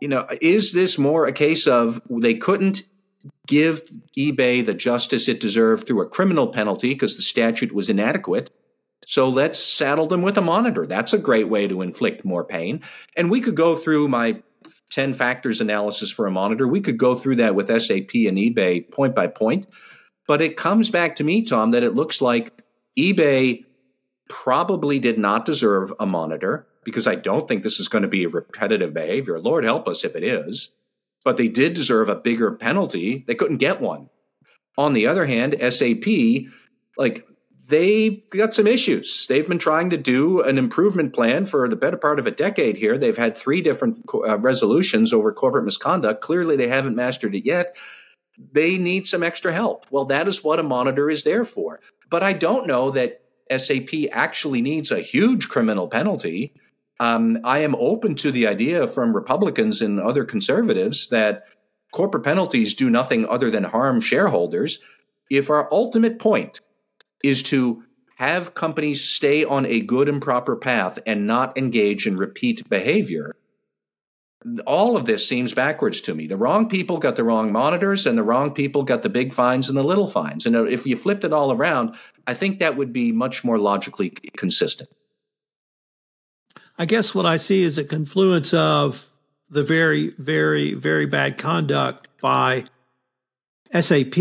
you 0.00 0.08
know, 0.08 0.26
is 0.40 0.72
this 0.72 0.98
more 0.98 1.26
a 1.26 1.32
case 1.32 1.66
of 1.66 2.00
they 2.10 2.34
couldn't 2.34 2.82
give 3.46 3.82
eBay 4.16 4.64
the 4.64 4.74
justice 4.74 5.28
it 5.28 5.40
deserved 5.40 5.86
through 5.86 6.02
a 6.02 6.08
criminal 6.08 6.48
penalty 6.48 6.88
because 6.88 7.16
the 7.16 7.22
statute 7.22 7.72
was 7.72 7.90
inadequate? 7.90 8.50
So 9.06 9.28
let's 9.28 9.58
saddle 9.58 10.06
them 10.06 10.22
with 10.22 10.36
a 10.36 10.42
monitor. 10.42 10.86
That's 10.86 11.12
a 11.12 11.18
great 11.18 11.48
way 11.48 11.66
to 11.66 11.82
inflict 11.82 12.24
more 12.24 12.44
pain. 12.44 12.82
And 13.16 13.30
we 13.30 13.40
could 13.40 13.56
go 13.56 13.74
through 13.74 14.08
my 14.08 14.42
10 14.90 15.14
factors 15.14 15.60
analysis 15.60 16.10
for 16.10 16.26
a 16.26 16.30
monitor. 16.30 16.68
We 16.68 16.80
could 16.80 16.98
go 16.98 17.14
through 17.14 17.36
that 17.36 17.54
with 17.54 17.68
SAP 17.68 18.14
and 18.14 18.36
eBay 18.36 18.90
point 18.90 19.14
by 19.14 19.26
point. 19.26 19.66
But 20.30 20.42
it 20.42 20.56
comes 20.56 20.90
back 20.90 21.16
to 21.16 21.24
me, 21.24 21.42
Tom, 21.42 21.72
that 21.72 21.82
it 21.82 21.96
looks 21.96 22.22
like 22.22 22.62
eBay 22.96 23.64
probably 24.28 25.00
did 25.00 25.18
not 25.18 25.44
deserve 25.44 25.92
a 25.98 26.06
monitor 26.06 26.68
because 26.84 27.08
I 27.08 27.16
don't 27.16 27.48
think 27.48 27.64
this 27.64 27.80
is 27.80 27.88
going 27.88 28.02
to 28.02 28.08
be 28.08 28.22
a 28.22 28.28
repetitive 28.28 28.94
behavior. 28.94 29.40
Lord 29.40 29.64
help 29.64 29.88
us 29.88 30.04
if 30.04 30.14
it 30.14 30.22
is. 30.22 30.70
But 31.24 31.36
they 31.36 31.48
did 31.48 31.74
deserve 31.74 32.08
a 32.08 32.14
bigger 32.14 32.52
penalty. 32.52 33.24
They 33.26 33.34
couldn't 33.34 33.56
get 33.56 33.80
one. 33.80 34.08
On 34.78 34.92
the 34.92 35.08
other 35.08 35.26
hand, 35.26 35.56
SAP, 35.68 36.06
like 36.96 37.26
they 37.66 38.22
got 38.30 38.54
some 38.54 38.68
issues. 38.68 39.26
They've 39.26 39.48
been 39.48 39.58
trying 39.58 39.90
to 39.90 39.98
do 39.98 40.42
an 40.42 40.58
improvement 40.58 41.12
plan 41.12 41.44
for 41.44 41.68
the 41.68 41.74
better 41.74 41.96
part 41.96 42.20
of 42.20 42.28
a 42.28 42.30
decade 42.30 42.76
here. 42.76 42.96
They've 42.96 43.18
had 43.18 43.36
three 43.36 43.62
different 43.62 44.08
uh, 44.14 44.38
resolutions 44.38 45.12
over 45.12 45.32
corporate 45.32 45.64
misconduct. 45.64 46.20
Clearly, 46.20 46.56
they 46.56 46.68
haven't 46.68 46.94
mastered 46.94 47.34
it 47.34 47.44
yet 47.44 47.74
they 48.52 48.78
need 48.78 49.06
some 49.06 49.22
extra 49.22 49.52
help. 49.52 49.86
Well, 49.90 50.06
that 50.06 50.28
is 50.28 50.42
what 50.42 50.58
a 50.58 50.64
monitor 50.64 51.10
is 51.10 51.24
there 51.24 51.44
for. 51.44 51.80
But 52.08 52.22
I 52.22 52.32
don't 52.32 52.66
know 52.66 52.90
that 52.92 53.22
SAP 53.54 53.90
actually 54.12 54.62
needs 54.62 54.90
a 54.90 55.00
huge 55.00 55.48
criminal 55.48 55.88
penalty. 55.88 56.54
Um, 56.98 57.38
I 57.44 57.60
am 57.60 57.74
open 57.76 58.14
to 58.16 58.30
the 58.30 58.46
idea 58.46 58.86
from 58.86 59.14
Republicans 59.14 59.80
and 59.80 60.00
other 60.00 60.24
conservatives 60.24 61.08
that 61.08 61.44
corporate 61.92 62.24
penalties 62.24 62.74
do 62.74 62.90
nothing 62.90 63.26
other 63.26 63.50
than 63.50 63.64
harm 63.64 64.00
shareholders. 64.00 64.80
If 65.30 65.50
our 65.50 65.68
ultimate 65.72 66.18
point 66.18 66.60
is 67.22 67.42
to 67.44 67.82
have 68.16 68.54
companies 68.54 69.02
stay 69.02 69.44
on 69.44 69.64
a 69.66 69.80
good 69.80 70.08
and 70.08 70.20
proper 70.20 70.56
path 70.56 70.98
and 71.06 71.26
not 71.26 71.56
engage 71.56 72.06
in 72.06 72.16
repeat 72.16 72.68
behavior, 72.68 73.34
all 74.66 74.96
of 74.96 75.04
this 75.04 75.26
seems 75.26 75.52
backwards 75.52 76.00
to 76.02 76.14
me. 76.14 76.26
The 76.26 76.36
wrong 76.36 76.68
people 76.68 76.98
got 76.98 77.16
the 77.16 77.24
wrong 77.24 77.52
monitors, 77.52 78.06
and 78.06 78.16
the 78.16 78.22
wrong 78.22 78.52
people 78.52 78.82
got 78.82 79.02
the 79.02 79.10
big 79.10 79.34
fines 79.34 79.68
and 79.68 79.76
the 79.76 79.84
little 79.84 80.08
fines. 80.08 80.46
And 80.46 80.56
if 80.56 80.86
you 80.86 80.96
flipped 80.96 81.24
it 81.24 81.32
all 81.32 81.52
around, 81.52 81.94
I 82.26 82.34
think 82.34 82.58
that 82.58 82.76
would 82.76 82.92
be 82.92 83.12
much 83.12 83.44
more 83.44 83.58
logically 83.58 84.10
consistent. 84.36 84.88
I 86.78 86.86
guess 86.86 87.14
what 87.14 87.26
I 87.26 87.36
see 87.36 87.62
is 87.62 87.76
a 87.76 87.84
confluence 87.84 88.54
of 88.54 89.04
the 89.50 89.62
very, 89.62 90.14
very, 90.18 90.72
very 90.72 91.04
bad 91.04 91.36
conduct 91.36 92.08
by 92.22 92.64
SAP 93.78 94.16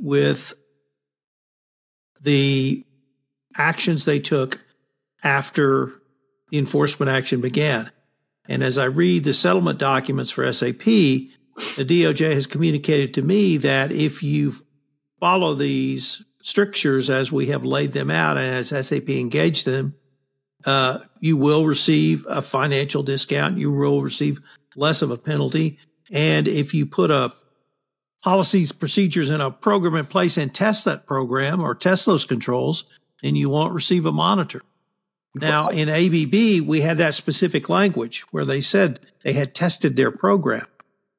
with 0.00 0.54
the 2.20 2.84
actions 3.56 4.04
they 4.04 4.20
took 4.20 4.64
after 5.24 5.92
the 6.50 6.58
enforcement 6.58 7.10
action 7.10 7.40
began. 7.40 7.90
And 8.48 8.62
as 8.62 8.78
I 8.78 8.84
read 8.84 9.24
the 9.24 9.34
settlement 9.34 9.78
documents 9.78 10.30
for 10.30 10.50
SAP, 10.52 10.84
the 10.84 11.84
DOJ 11.84 12.32
has 12.32 12.46
communicated 12.46 13.14
to 13.14 13.22
me 13.22 13.56
that 13.58 13.90
if 13.92 14.22
you 14.22 14.54
follow 15.20 15.54
these 15.54 16.22
strictures 16.42 17.10
as 17.10 17.32
we 17.32 17.46
have 17.46 17.64
laid 17.64 17.92
them 17.92 18.10
out 18.10 18.38
and 18.38 18.54
as 18.54 18.68
SAP 18.86 19.08
engaged 19.08 19.66
them, 19.66 19.94
uh, 20.64 20.98
you 21.20 21.36
will 21.36 21.66
receive 21.66 22.26
a 22.28 22.42
financial 22.42 23.02
discount. 23.02 23.58
You 23.58 23.72
will 23.72 24.02
receive 24.02 24.40
less 24.74 25.02
of 25.02 25.10
a 25.10 25.18
penalty. 25.18 25.78
And 26.12 26.46
if 26.46 26.74
you 26.74 26.86
put 26.86 27.10
a 27.10 27.32
policies, 28.22 28.72
procedures, 28.72 29.30
and 29.30 29.42
a 29.42 29.50
program 29.50 29.94
in 29.94 30.06
place 30.06 30.36
and 30.36 30.52
test 30.52 30.84
that 30.84 31.06
program 31.06 31.62
or 31.62 31.74
test 31.74 32.06
those 32.06 32.24
controls, 32.24 32.84
then 33.22 33.36
you 33.36 33.48
won't 33.48 33.72
receive 33.72 34.04
a 34.04 34.12
monitor. 34.12 34.62
Now, 35.40 35.68
in 35.68 35.88
ABB, 35.88 36.66
we 36.66 36.80
had 36.80 36.98
that 36.98 37.14
specific 37.14 37.68
language 37.68 38.22
where 38.30 38.44
they 38.44 38.60
said 38.60 39.00
they 39.22 39.32
had 39.32 39.54
tested 39.54 39.96
their 39.96 40.10
program. 40.10 40.66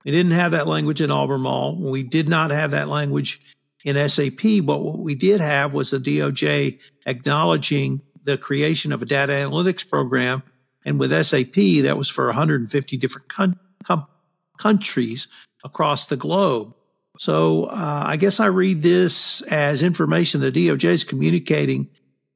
We 0.06 0.12
didn't 0.12 0.32
have 0.32 0.52
that 0.52 0.68
language 0.68 1.02
in 1.02 1.12
Albemarle. 1.12 1.76
We 1.76 2.04
did 2.04 2.30
not 2.30 2.50
have 2.50 2.72
that 2.72 2.88
language 2.88 3.42
in 3.84 4.10
SAP, 4.10 4.64
but 4.64 4.80
what 4.80 5.00
we 5.00 5.16
did 5.16 5.40
have 5.40 5.74
was 5.74 5.92
the 5.92 6.00
DOJ 6.00 6.80
acknowledging 7.06 8.02
the 8.24 8.38
creation 8.38 8.92
of 8.92 9.02
a 9.02 9.06
data 9.06 9.34
analytics 9.34 9.88
program. 9.88 10.44
And 10.86 11.00
with 11.00 11.12
SAP, 11.12 11.84
that 11.84 11.96
was 11.98 12.10
for 12.10 12.26
150 12.26 12.98
different 12.98 13.28
con- 13.28 13.60
com- 13.84 14.08
countries 14.58 15.28
across 15.64 16.08
the 16.08 16.18
globe. 16.18 16.74
So 17.20 17.66
uh, 17.66 18.04
I 18.06 18.18
guess 18.18 18.40
I 18.40 18.48
read 18.48 18.82
this 18.82 19.42
as 19.44 19.84
information 19.84 20.42
the 20.42 20.52
DOJ 20.52 20.86
is 20.86 21.04
communicating 21.04 21.90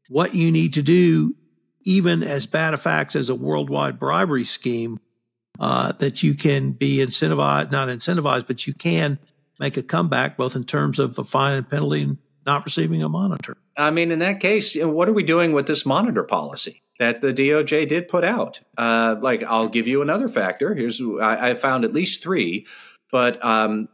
what 0.10 0.36
you 0.36 0.52
need 0.52 0.74
to 0.74 0.82
do 0.82 1.36
even 1.84 2.24
as 2.24 2.46
bad 2.46 2.74
a 2.74 2.78
facts 2.78 3.16
as 3.16 3.30
a 3.30 3.36
worldwide 3.36 4.00
bribery 4.00 4.44
scheme, 4.44 5.00
uh, 5.60 5.92
that 5.94 6.24
you 6.24 6.34
can 6.34 6.72
be 6.72 6.98
incentivized, 6.98 7.72
not 7.72 7.88
incentivized, 7.88 8.48
but 8.48 8.66
you 8.66 8.74
can 8.74 9.20
make 9.60 9.78
a 9.78 9.84
comeback 9.84 10.38
both 10.38 10.56
in 10.56 10.64
terms 10.64 10.98
of 11.00 11.18
a 11.20 11.24
fine 11.24 11.54
and 11.54 11.70
penalty 11.70 12.02
and 12.02 12.18
not 12.46 12.66
receiving 12.66 13.04
a 13.04 13.10
monitor. 13.10 13.56
I 13.78 13.92
mean, 13.92 14.12
in 14.12 14.20
that 14.20 14.40
case, 14.40 14.76
what 14.76 15.08
are 15.08 15.14
we 15.14 15.24
doing 15.24 15.54
with 15.54 15.68
this 15.68 15.86
monitor 15.86 16.24
policy 16.24 16.82
that 17.00 17.22
the 17.22 17.34
DOJ 17.34 17.88
did 17.88 18.08
put 18.08 18.24
out? 18.24 18.60
Uh, 18.78 19.16
like, 19.22 19.44
I'll 19.44 19.68
give 19.68 19.88
you 19.88 20.02
another 20.02 20.28
factor. 20.28 20.74
Here's 20.74 21.02
I, 21.02 21.52
I 21.52 21.54
found 21.54 21.86
at 21.86 21.94
least 21.94 22.24
three, 22.24 22.66
but 23.12 23.44
um, 23.46 23.88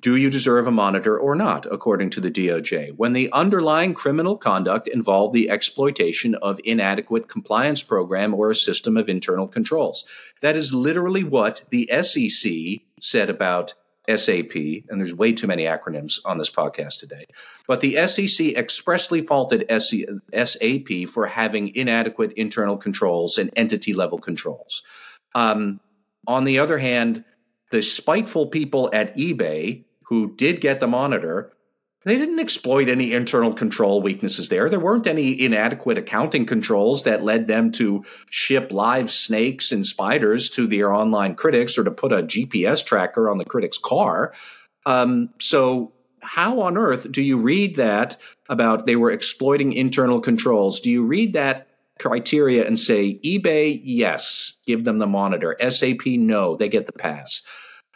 do 0.00 0.16
you 0.16 0.30
deserve 0.30 0.66
a 0.66 0.70
monitor 0.70 1.18
or 1.18 1.34
not, 1.34 1.66
according 1.72 2.10
to 2.10 2.20
the 2.20 2.30
DOJ, 2.30 2.92
when 2.96 3.12
the 3.12 3.30
underlying 3.32 3.94
criminal 3.94 4.36
conduct 4.36 4.88
involved 4.88 5.34
the 5.34 5.50
exploitation 5.50 6.34
of 6.36 6.60
inadequate 6.64 7.28
compliance 7.28 7.82
program 7.82 8.34
or 8.34 8.50
a 8.50 8.54
system 8.54 8.96
of 8.96 9.08
internal 9.08 9.48
controls? 9.48 10.04
That 10.42 10.56
is 10.56 10.74
literally 10.74 11.24
what 11.24 11.62
the 11.70 11.90
SEC 12.02 12.82
said 13.00 13.30
about 13.30 13.74
SAP, 14.08 14.54
and 14.54 15.00
there's 15.00 15.14
way 15.14 15.32
too 15.32 15.46
many 15.46 15.64
acronyms 15.64 16.20
on 16.24 16.38
this 16.38 16.50
podcast 16.50 16.98
today. 16.98 17.24
But 17.66 17.80
the 17.80 18.06
SEC 18.06 18.48
expressly 18.48 19.22
faulted 19.22 19.64
SAP 19.70 21.08
for 21.08 21.26
having 21.26 21.74
inadequate 21.74 22.32
internal 22.32 22.76
controls 22.76 23.38
and 23.38 23.50
entity 23.56 23.94
level 23.94 24.18
controls. 24.18 24.82
Um, 25.34 25.80
on 26.26 26.44
the 26.44 26.58
other 26.58 26.78
hand, 26.78 27.24
the 27.74 27.82
spiteful 27.82 28.46
people 28.46 28.88
at 28.92 29.16
eBay 29.16 29.82
who 30.04 30.32
did 30.36 30.60
get 30.60 30.78
the 30.78 30.86
monitor, 30.86 31.52
they 32.04 32.16
didn't 32.16 32.38
exploit 32.38 32.88
any 32.88 33.12
internal 33.12 33.52
control 33.52 34.00
weaknesses 34.00 34.48
there. 34.48 34.68
There 34.68 34.78
weren't 34.78 35.08
any 35.08 35.42
inadequate 35.42 35.98
accounting 35.98 36.46
controls 36.46 37.02
that 37.02 37.24
led 37.24 37.48
them 37.48 37.72
to 37.72 38.04
ship 38.30 38.70
live 38.70 39.10
snakes 39.10 39.72
and 39.72 39.84
spiders 39.84 40.48
to 40.50 40.68
their 40.68 40.92
online 40.92 41.34
critics 41.34 41.76
or 41.76 41.82
to 41.82 41.90
put 41.90 42.12
a 42.12 42.22
GPS 42.22 42.86
tracker 42.86 43.28
on 43.28 43.38
the 43.38 43.44
critic's 43.44 43.78
car. 43.78 44.34
Um, 44.86 45.30
so, 45.40 45.92
how 46.22 46.60
on 46.60 46.78
earth 46.78 47.10
do 47.10 47.22
you 47.22 47.38
read 47.38 47.74
that 47.74 48.16
about 48.48 48.86
they 48.86 48.94
were 48.94 49.10
exploiting 49.10 49.72
internal 49.72 50.20
controls? 50.20 50.78
Do 50.78 50.92
you 50.92 51.02
read 51.02 51.32
that 51.32 51.66
criteria 51.98 52.66
and 52.66 52.78
say 52.78 53.18
eBay, 53.24 53.80
yes, 53.82 54.58
give 54.64 54.84
them 54.84 54.98
the 54.98 55.06
monitor. 55.06 55.56
SAP, 55.68 56.06
no, 56.06 56.56
they 56.56 56.68
get 56.68 56.86
the 56.86 56.92
pass. 56.92 57.42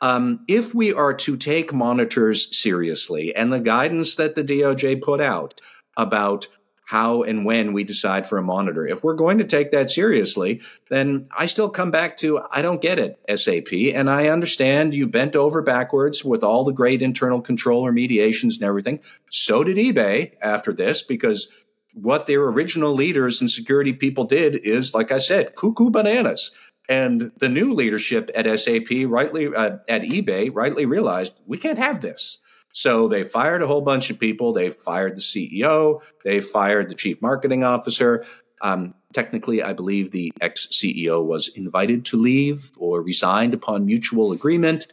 Um, 0.00 0.44
if 0.48 0.74
we 0.74 0.92
are 0.92 1.14
to 1.14 1.36
take 1.36 1.72
monitors 1.72 2.56
seriously 2.56 3.34
and 3.34 3.52
the 3.52 3.60
guidance 3.60 4.14
that 4.16 4.34
the 4.34 4.44
DOJ 4.44 5.02
put 5.02 5.20
out 5.20 5.60
about 5.96 6.48
how 6.88 7.22
and 7.22 7.44
when 7.44 7.74
we 7.74 7.84
decide 7.84 8.26
for 8.26 8.38
a 8.38 8.42
monitor, 8.42 8.86
if 8.86 9.04
we're 9.04 9.12
going 9.12 9.36
to 9.36 9.44
take 9.44 9.72
that 9.72 9.90
seriously, 9.90 10.62
then 10.88 11.28
I 11.36 11.44
still 11.44 11.68
come 11.68 11.90
back 11.90 12.16
to 12.18 12.40
I 12.50 12.62
don't 12.62 12.80
get 12.80 12.98
it, 12.98 13.18
SAP. 13.38 13.94
And 13.94 14.08
I 14.08 14.28
understand 14.28 14.94
you 14.94 15.06
bent 15.06 15.36
over 15.36 15.60
backwards 15.60 16.24
with 16.24 16.42
all 16.42 16.64
the 16.64 16.72
great 16.72 17.02
internal 17.02 17.42
control 17.42 17.84
remediations 17.84 18.54
and 18.54 18.62
everything. 18.62 19.00
So 19.28 19.64
did 19.64 19.76
eBay 19.76 20.32
after 20.40 20.72
this 20.72 21.02
because 21.02 21.52
what 21.92 22.26
their 22.26 22.42
original 22.44 22.94
leaders 22.94 23.42
and 23.42 23.50
security 23.50 23.92
people 23.92 24.24
did 24.24 24.56
is, 24.56 24.94
like 24.94 25.12
I 25.12 25.18
said, 25.18 25.56
cuckoo 25.56 25.90
bananas. 25.90 26.52
And 26.88 27.30
the 27.38 27.48
new 27.48 27.74
leadership 27.74 28.30
at 28.34 28.46
SAP, 28.58 28.88
rightly 29.06 29.46
uh, 29.54 29.78
at 29.88 30.02
eBay, 30.02 30.50
rightly 30.52 30.86
realized 30.86 31.34
we 31.46 31.58
can't 31.58 31.78
have 31.78 32.00
this. 32.00 32.38
So 32.72 33.08
they 33.08 33.24
fired 33.24 33.62
a 33.62 33.66
whole 33.66 33.80
bunch 33.80 34.10
of 34.10 34.18
people. 34.18 34.52
They 34.52 34.70
fired 34.70 35.16
the 35.16 35.20
CEO. 35.20 36.00
They 36.24 36.40
fired 36.40 36.88
the 36.88 36.94
chief 36.94 37.20
marketing 37.20 37.64
officer. 37.64 38.24
Um, 38.62 38.94
technically, 39.12 39.62
I 39.62 39.72
believe 39.72 40.10
the 40.10 40.32
ex 40.40 40.66
CEO 40.66 41.24
was 41.24 41.48
invited 41.48 42.04
to 42.06 42.16
leave 42.16 42.72
or 42.78 43.02
resigned 43.02 43.54
upon 43.54 43.86
mutual 43.86 44.32
agreement. 44.32 44.86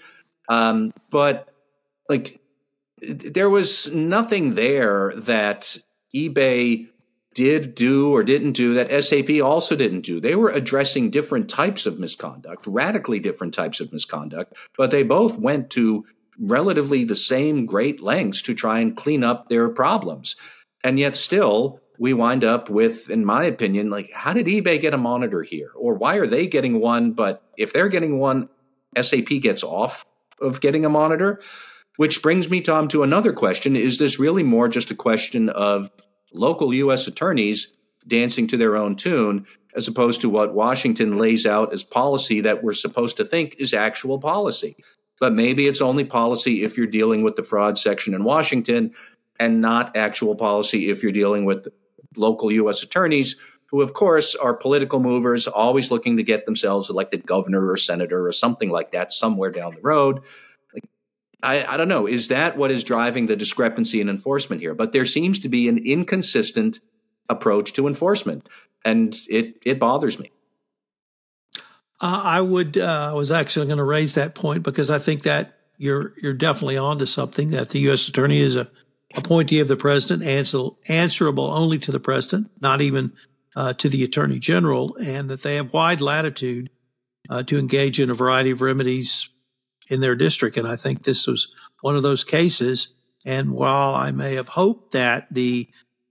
Um, 0.50 0.94
but 1.10 1.50
like, 2.10 2.40
there 3.02 3.50
was 3.50 3.92
nothing 3.94 4.56
there 4.56 5.14
that 5.18 5.78
eBay 6.16 6.88
did 7.36 7.76
do 7.76 8.12
or 8.12 8.24
didn't 8.24 8.54
do 8.54 8.74
that 8.74 9.04
SAP 9.04 9.42
also 9.44 9.76
didn't 9.76 10.02
do. 10.02 10.20
They 10.20 10.36
were 10.36 10.50
addressing 10.50 11.12
different 11.12 11.50
types 11.50 11.86
of 11.86 12.00
misconduct, 12.00 12.66
radically 12.66 13.20
different 13.20 13.54
types 13.54 13.80
of 13.80 13.94
misconduct, 13.94 14.54
but 14.76 14.90
they 14.90 15.04
both 15.04 15.38
went 15.38 15.70
to 15.72 16.06
relatively 16.40 17.04
the 17.04 17.16
same 17.16 17.66
great 17.66 18.02
lengths 18.02 18.42
to 18.44 18.56
try 18.56 18.80
and 18.80 18.98
clean 18.98 19.24
up 19.24 19.50
their 19.50 19.70
problems. 19.70 20.36
And 20.84 20.98
yet, 20.98 21.16
still, 21.16 21.82
we 22.00 22.14
wind 22.14 22.44
up 22.44 22.70
with, 22.70 23.10
in 23.10 23.26
my 23.26 23.44
opinion, 23.44 23.90
like, 23.90 24.12
how 24.12 24.34
did 24.34 24.48
eBay 24.48 24.80
get 24.80 24.94
a 24.94 24.98
monitor 24.98 25.44
here? 25.44 25.72
Or 25.76 25.96
why 25.96 26.16
are 26.16 26.28
they 26.28 26.48
getting 26.48 26.80
one? 26.80 27.12
But 27.12 27.44
if 27.58 27.74
they're 27.74 27.90
getting 27.90 28.18
one, 28.18 28.50
SAP 29.00 29.28
gets 29.42 29.64
off 29.64 30.06
of 30.42 30.62
getting 30.62 30.86
a 30.86 30.90
monitor. 30.90 31.42
Which 31.98 32.22
brings 32.22 32.50
me, 32.50 32.60
Tom, 32.60 32.90
to 32.90 33.04
another 33.04 33.32
question. 33.32 33.76
Is 33.78 34.00
this 34.00 34.20
really 34.20 34.44
more 34.44 34.68
just 34.68 34.92
a 34.92 34.96
question 34.96 35.50
of 35.50 35.90
local 36.36 36.74
U.S. 36.74 37.08
attorneys 37.08 37.74
dancing 38.08 38.48
to 38.48 38.58
their 38.58 38.78
own 38.78 38.96
tune, 38.96 39.46
as 39.76 39.88
opposed 39.88 40.22
to 40.22 40.30
what 40.30 40.54
Washington 40.54 41.18
lays 41.18 41.46
out 41.46 41.74
as 41.74 41.84
policy 41.84 42.42
that 42.42 42.64
we're 42.64 42.74
supposed 42.74 43.18
to 43.18 43.26
think 43.26 43.56
is 43.60 43.74
actual 43.74 44.20
policy? 44.20 44.78
But 45.20 45.34
maybe 45.34 45.68
it's 45.68 45.82
only 45.82 46.06
policy 46.06 46.64
if 46.64 46.78
you're 46.78 46.88
dealing 46.88 47.24
with 47.24 47.36
the 47.36 47.44
fraud 47.44 47.78
section 47.78 48.14
in 48.14 48.24
Washington 48.24 48.94
and 49.40 49.62
not 49.62 49.96
actual 49.96 50.36
policy 50.36 50.90
if 50.90 51.04
you're 51.04 51.12
dealing 51.12 51.46
with 51.46 51.68
local 52.16 52.52
U.S. 52.52 52.84
attorneys 52.84 53.36
who, 53.68 53.82
of 53.82 53.94
course, 53.94 54.36
are 54.36 54.54
political 54.54 55.00
movers, 55.00 55.48
always 55.48 55.92
looking 55.92 56.18
to 56.18 56.24
get 56.24 56.46
themselves 56.46 56.90
elected 56.90 57.26
governor 57.26 57.70
or 57.70 57.78
senator 57.78 58.26
or 58.26 58.32
something 58.32 58.70
like 58.70 58.92
that 58.92 59.12
somewhere 59.12 59.52
down 59.52 59.74
the 59.76 59.82
road. 59.82 60.22
I, 61.44 61.66
I, 61.66 61.78
don't 61.78 61.88
know. 61.88 62.08
Is 62.08 62.30
that 62.30 62.58
what 62.58 62.72
is 62.72 62.84
driving 62.84 63.26
the 63.26 63.36
discrepancy 63.36 64.02
in 64.02 64.10
enforcement 64.10 64.62
here? 64.62 64.74
But 64.74 64.92
there 64.92 65.06
seems 65.06 65.40
to 65.40 65.50
be 65.50 65.68
an 65.68 65.78
inconsistent 65.78 66.80
approach 67.30 67.74
to 67.74 67.88
enforcement, 67.88 68.48
and 68.84 69.16
it 69.30 69.58
it 69.66 69.80
bothers 69.80 70.20
me. 70.20 70.32
Uh, 72.02 72.22
I 72.24 72.42
would. 72.42 72.78
Uh, 72.78 73.10
I 73.12 73.14
was 73.14 73.32
actually 73.32 73.68
going 73.68 73.78
to 73.78 73.84
raise 73.84 74.16
that 74.16 74.36
point 74.36 74.64
because 74.64 74.92
I 74.92 75.00
think 75.00 75.24
that 75.24 75.58
you're 75.78 76.14
you're 76.22 76.34
definitely 76.34 76.78
onto 76.78 77.06
something. 77.06 77.52
That 77.52 77.70
the 77.70 77.80
U.S. 77.80 78.08
Attorney 78.08 78.40
is 78.40 78.56
a 78.56 78.70
appointee 79.16 79.60
of 79.60 79.68
the 79.68 79.78
president, 79.78 80.24
answer, 80.24 80.70
answerable 80.88 81.50
only 81.50 81.80
to 81.80 81.92
the 81.92 82.00
president, 82.00 82.50
not 82.60 82.82
even 82.82 83.14
uh, 83.56 83.74
to 83.74 83.90
the 83.90 84.04
Attorney 84.04 84.40
General, 84.40 84.96
and 84.98 85.30
that 85.30 85.44
they 85.44 85.56
have 85.56 85.74
wide 85.74 86.02
latitude 86.02 86.70
uh, 87.30 87.44
to 87.44 87.58
engage 87.58 88.00
in 88.00 88.10
a 88.10 88.14
variety 88.14 88.52
of 88.52 88.62
remedies 88.62 89.30
in 89.90 90.02
their 90.02 90.16
district. 90.16 90.58
And 90.58 90.68
I 90.68 90.76
think 90.76 91.04
this 91.04 91.28
was 91.28 91.48
one 91.82 91.96
of 91.96 92.04
those 92.04 92.24
cases. 92.24 92.90
And 93.26 93.52
while 93.52 93.96
I 93.96 94.12
may 94.12 94.36
have 94.36 94.50
hoped 94.50 94.94
that 94.94 95.28
the 95.32 95.70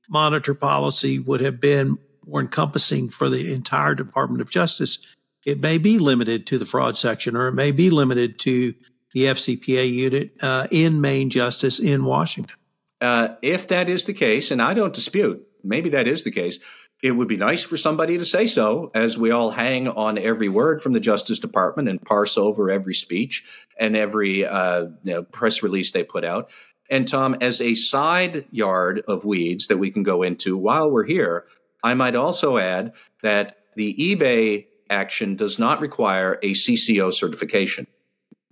monitor 0.09 0.55
policy 0.55 1.19
would 1.19 1.41
have 1.41 1.61
been 1.61 1.99
more 2.27 2.41
encompassing 2.41 3.09
for 3.09 3.29
the 3.29 3.53
entire 3.53 3.95
Department 3.95 4.41
of 4.41 4.51
Justice, 4.51 4.99
it 5.45 5.61
may 5.61 5.79
be 5.79 5.99
limited 5.99 6.47
to 6.49 6.59
the 6.59 6.67
fraud 6.67 6.97
section, 6.97 7.37
or 7.37 7.49
it 7.49 7.53
may 7.53 7.71
be 7.71 7.91
limited 7.91 8.39
to 8.41 8.75
the 9.13 9.25
FCPA 9.25 9.91
unit 9.91 10.33
uh, 10.41 10.67
in 10.71 11.01
Main 11.01 11.31
Justice 11.31 11.79
in 11.79 12.05
Washington. 12.05 12.57
Uh, 13.01 13.29
if 13.43 13.69
that 13.69 13.89
is 13.89 14.07
the 14.07 14.15
case, 14.15 14.51
and 14.51 14.63
I 14.63 14.75
don't 14.75 14.95
dispute, 14.95 15.47
maybe 15.63 15.91
that 15.91 16.09
is 16.09 16.25
the 16.25 16.31
case, 16.31 16.59
it 17.05 17.11
would 17.11 17.29
be 17.29 17.37
nice 17.37 17.63
for 17.63 17.77
somebody 17.77 18.17
to 18.17 18.25
say 18.25 18.47
so 18.47 18.91
as 18.95 19.19
we 19.19 19.31
all 19.31 19.51
hang 19.51 19.89
on 19.89 20.17
every 20.17 20.49
word 20.49 20.81
from 20.81 20.95
the 20.95 21.01
Justice 21.01 21.39
Department 21.39 21.87
and 21.87 22.01
parse 22.01 22.39
over 22.39 22.71
every 22.71 22.95
speech 22.95 23.45
and 23.79 23.95
every 23.95 24.47
uh, 24.47 24.87
you 25.03 25.13
know, 25.13 25.23
press 25.23 25.63
release 25.63 25.93
they 25.93 26.03
put 26.03 26.25
out. 26.25 26.49
And 26.89 27.07
Tom, 27.07 27.37
as 27.43 27.61
a 27.61 27.75
side 27.75 28.47
yard 28.51 29.03
of 29.07 29.27
weeds 29.27 29.67
that 29.67 29.77
we 29.77 29.91
can 29.91 30.03
go 30.03 30.23
into 30.23 30.57
while 30.57 30.91
we're 30.91 31.05
here, 31.05 31.45
I 31.83 31.93
might 31.93 32.17
also 32.17 32.57
add 32.57 32.95
that 33.23 33.59
the 33.77 33.95
eBay 33.95 34.65
action 34.89 35.37
does 35.37 35.59
not 35.59 35.83
require 35.83 36.39
a 36.43 36.53
CCO 36.53 37.13
certification. 37.13 37.87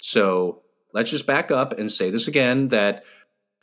So 0.02 0.60
let's 0.92 1.10
just 1.10 1.26
back 1.26 1.50
up 1.50 1.78
and 1.78 1.90
say 1.90 2.10
this 2.10 2.28
again 2.28 2.68
that 2.68 3.04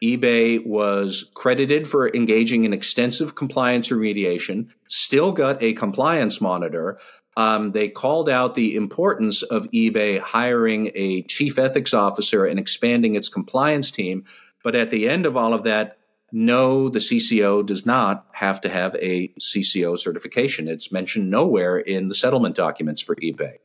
eBay 0.04 0.66
was 0.66 1.30
credited 1.34 1.88
for 1.88 2.10
engaging 2.16 2.64
in 2.64 2.74
extensive 2.74 3.36
compliance 3.36 3.90
remediation, 3.90 4.68
still 4.88 5.32
got 5.32 5.62
a 5.62 5.74
compliance 5.74 6.40
monitor. 6.40 7.00
Um, 7.36 7.72
they 7.72 7.90
called 7.90 8.30
out 8.30 8.56
the 8.56 8.76
importance 8.76 9.44
of 9.44 9.70
eBay 9.72 10.20
hiring 10.20 10.92
a 10.96 11.24
chief 11.24 11.60
ethics 11.60 11.94
officer 11.94 12.46
and 12.46 12.60
expanding 12.60 13.16
its 13.16 13.30
compliance 13.30 13.92
team. 13.92 14.26
But 14.64 14.76
at 14.76 14.90
the 14.90 15.10
end 15.10 15.26
of 15.26 15.38
all 15.38 15.54
of 15.54 15.64
that, 15.64 15.98
no, 16.32 16.90
the 16.90 17.00
CCO 17.00 17.66
does 17.66 17.86
not 17.86 18.26
have 18.34 18.62
to 18.62 18.70
have 18.70 18.96
a 18.96 19.30
CCO 19.40 19.98
certification. 19.98 20.68
It's 20.68 20.92
mentioned 20.92 21.30
nowhere 21.30 21.78
in 21.78 22.08
the 22.08 22.16
settlement 22.16 22.56
documents 22.56 23.02
for 23.02 23.16
eBay. 23.16 23.56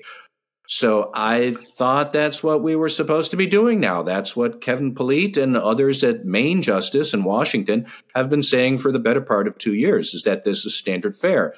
So 0.66 1.10
I 1.14 1.52
thought 1.52 2.12
that's 2.12 2.42
what 2.42 2.62
we 2.62 2.74
were 2.74 2.88
supposed 2.88 3.30
to 3.32 3.36
be 3.36 3.46
doing 3.46 3.80
now. 3.80 4.02
That's 4.02 4.34
what 4.34 4.62
Kevin 4.62 4.94
Polite 4.94 5.36
and 5.36 5.56
others 5.56 6.02
at 6.02 6.24
Main 6.24 6.62
Justice 6.62 7.12
in 7.12 7.22
Washington 7.22 7.86
have 8.14 8.30
been 8.30 8.42
saying 8.42 8.78
for 8.78 8.90
the 8.90 8.98
better 8.98 9.20
part 9.20 9.46
of 9.46 9.58
two 9.58 9.74
years 9.74 10.14
is 10.14 10.22
that 10.22 10.44
this 10.44 10.64
is 10.64 10.74
standard 10.74 11.18
fare. 11.18 11.54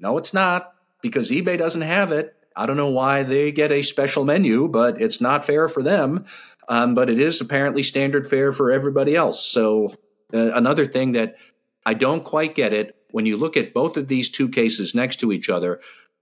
No, 0.00 0.16
it's 0.16 0.32
not 0.32 0.72
because 1.02 1.30
eBay 1.30 1.58
doesn't 1.58 1.82
have 1.82 2.12
it. 2.12 2.34
I 2.56 2.64
don't 2.64 2.78
know 2.78 2.90
why 2.90 3.22
they 3.22 3.52
get 3.52 3.72
a 3.72 3.82
special 3.82 4.24
menu, 4.24 4.68
but 4.68 5.00
it's 5.00 5.20
not 5.20 5.44
fair 5.44 5.68
for 5.68 5.82
them. 5.82 6.24
Um, 6.68 6.94
but 6.94 7.10
it 7.10 7.20
is 7.20 7.40
apparently 7.40 7.82
standard 7.82 8.28
fare 8.28 8.52
for 8.52 8.72
everybody 8.72 9.14
else. 9.14 9.44
So 9.44 9.94
uh, 10.34 10.50
another 10.54 10.86
thing 10.86 11.12
that 11.12 11.36
I 11.84 11.94
don't 11.94 12.24
quite 12.24 12.54
get 12.54 12.72
it 12.72 12.96
when 13.12 13.26
you 13.26 13.36
look 13.36 13.56
at 13.56 13.72
both 13.72 13.96
of 13.96 14.08
these 14.08 14.28
two 14.28 14.48
cases 14.48 14.94
next 14.94 15.20
to 15.20 15.30
each 15.30 15.48
other, 15.48 15.80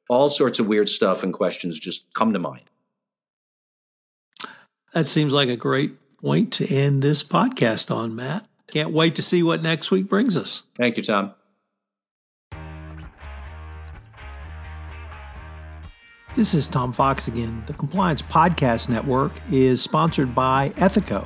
all 0.08 0.28
sorts 0.28 0.58
of 0.58 0.66
weird 0.66 0.88
stuff 0.88 1.22
and 1.22 1.32
questions 1.32 1.78
just 1.78 2.12
come 2.14 2.32
to 2.32 2.38
mind. 2.38 2.62
That 4.92 5.06
seems 5.06 5.32
like 5.32 5.48
a 5.48 5.56
great 5.56 5.92
point 6.18 6.52
to 6.54 6.66
end 6.66 7.02
this 7.02 7.22
podcast 7.24 7.94
on, 7.94 8.14
Matt. 8.14 8.46
Can't 8.68 8.90
wait 8.90 9.14
to 9.16 9.22
see 9.22 9.42
what 9.42 9.62
next 9.62 9.90
week 9.90 10.08
brings 10.08 10.36
us. 10.36 10.62
Thank 10.76 10.96
you, 10.96 11.02
Tom. 11.02 11.34
This 16.34 16.52
is 16.52 16.66
Tom 16.66 16.92
Fox 16.92 17.28
again. 17.28 17.62
The 17.66 17.74
Compliance 17.74 18.20
Podcast 18.20 18.88
Network 18.88 19.30
is 19.52 19.80
sponsored 19.80 20.34
by 20.34 20.70
Ethico. 20.70 21.24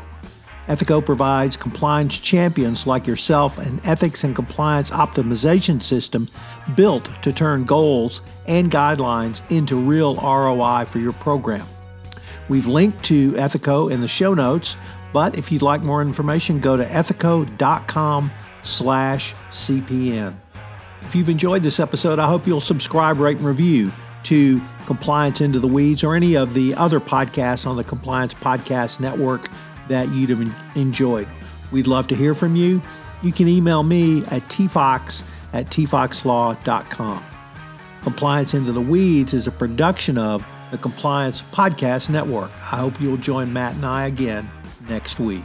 Ethico 0.69 1.05
provides 1.05 1.57
compliance 1.57 2.19
champions 2.19 2.87
like 2.87 3.07
yourself 3.07 3.57
an 3.57 3.81
ethics 3.85 4.23
and 4.23 4.37
compliance 4.37 4.91
optimization 4.91 5.83
system 5.83 6.29
built 6.77 7.09
to 7.23 7.33
turn 7.33 7.65
goals 7.65 8.21
and 8.47 8.71
guidelines 8.71 9.41
into 9.51 9.77
real 9.77 10.17
ROI 10.17 10.85
for 10.85 10.99
your 10.99 11.15
program. 11.15 11.67
We've 12.51 12.67
linked 12.67 13.03
to 13.05 13.33
Ethico 13.33 13.91
in 13.91 14.03
the 14.03 14.09
show 14.09 14.35
notes, 14.35 14.77
but 15.15 15.39
if 15.39 15.51
you'd 15.51 15.63
like 15.63 15.83
more 15.83 16.03
information, 16.03 16.61
go 16.61 16.77
to 16.77 16.85
ethico.com 16.85 18.31
slash 18.63 19.35
CPN. 19.51 20.35
If 21.03 21.15
you've 21.15 21.31
enjoyed 21.31 21.63
this 21.63 21.81
episode, 21.81 22.19
I 22.19 22.27
hope 22.27 22.47
you'll 22.47 22.61
subscribe, 22.61 23.19
rate, 23.19 23.39
and 23.39 23.47
review 23.47 23.91
to 24.25 24.61
Compliance 24.85 25.41
Into 25.41 25.59
the 25.61 25.69
Weeds 25.69 26.05
or 26.05 26.15
any 26.15 26.35
of 26.35 26.53
the 26.53 26.75
other 26.75 27.01
podcasts 27.01 27.67
on 27.67 27.77
the 27.77 27.85
Compliance 27.85 28.35
Podcast 28.35 29.01
Network 29.01 29.49
that 29.89 30.09
you'd 30.11 30.31
have 30.31 30.77
enjoyed. 30.77 31.29
We'd 31.73 31.87
love 31.87 32.09
to 32.09 32.15
hear 32.15 32.35
from 32.35 32.57
you. 32.57 32.81
You 33.23 33.33
can 33.33 33.49
email 33.49 33.83
me 33.83 34.21
at 34.27 34.43
tfox 34.49 35.25
at 35.53 35.67
tfoxlaw.com. 35.67 37.25
Compliance 38.03 38.55
Into 38.55 38.73
the 38.73 38.81
Weeds 38.81 39.35
is 39.35 39.47
a 39.47 39.51
production 39.51 40.19
of 40.19 40.47
the 40.71 40.79
Compliance 40.79 41.43
Podcast 41.53 42.11
Network. 42.11 42.51
I 42.53 42.77
hope 42.77 43.01
you'll 43.01 43.17
join 43.17 43.53
Matt 43.53 43.75
and 43.75 43.87
I 43.87 44.07
again 44.07 44.49
next 44.89 45.19
week. 45.19 45.45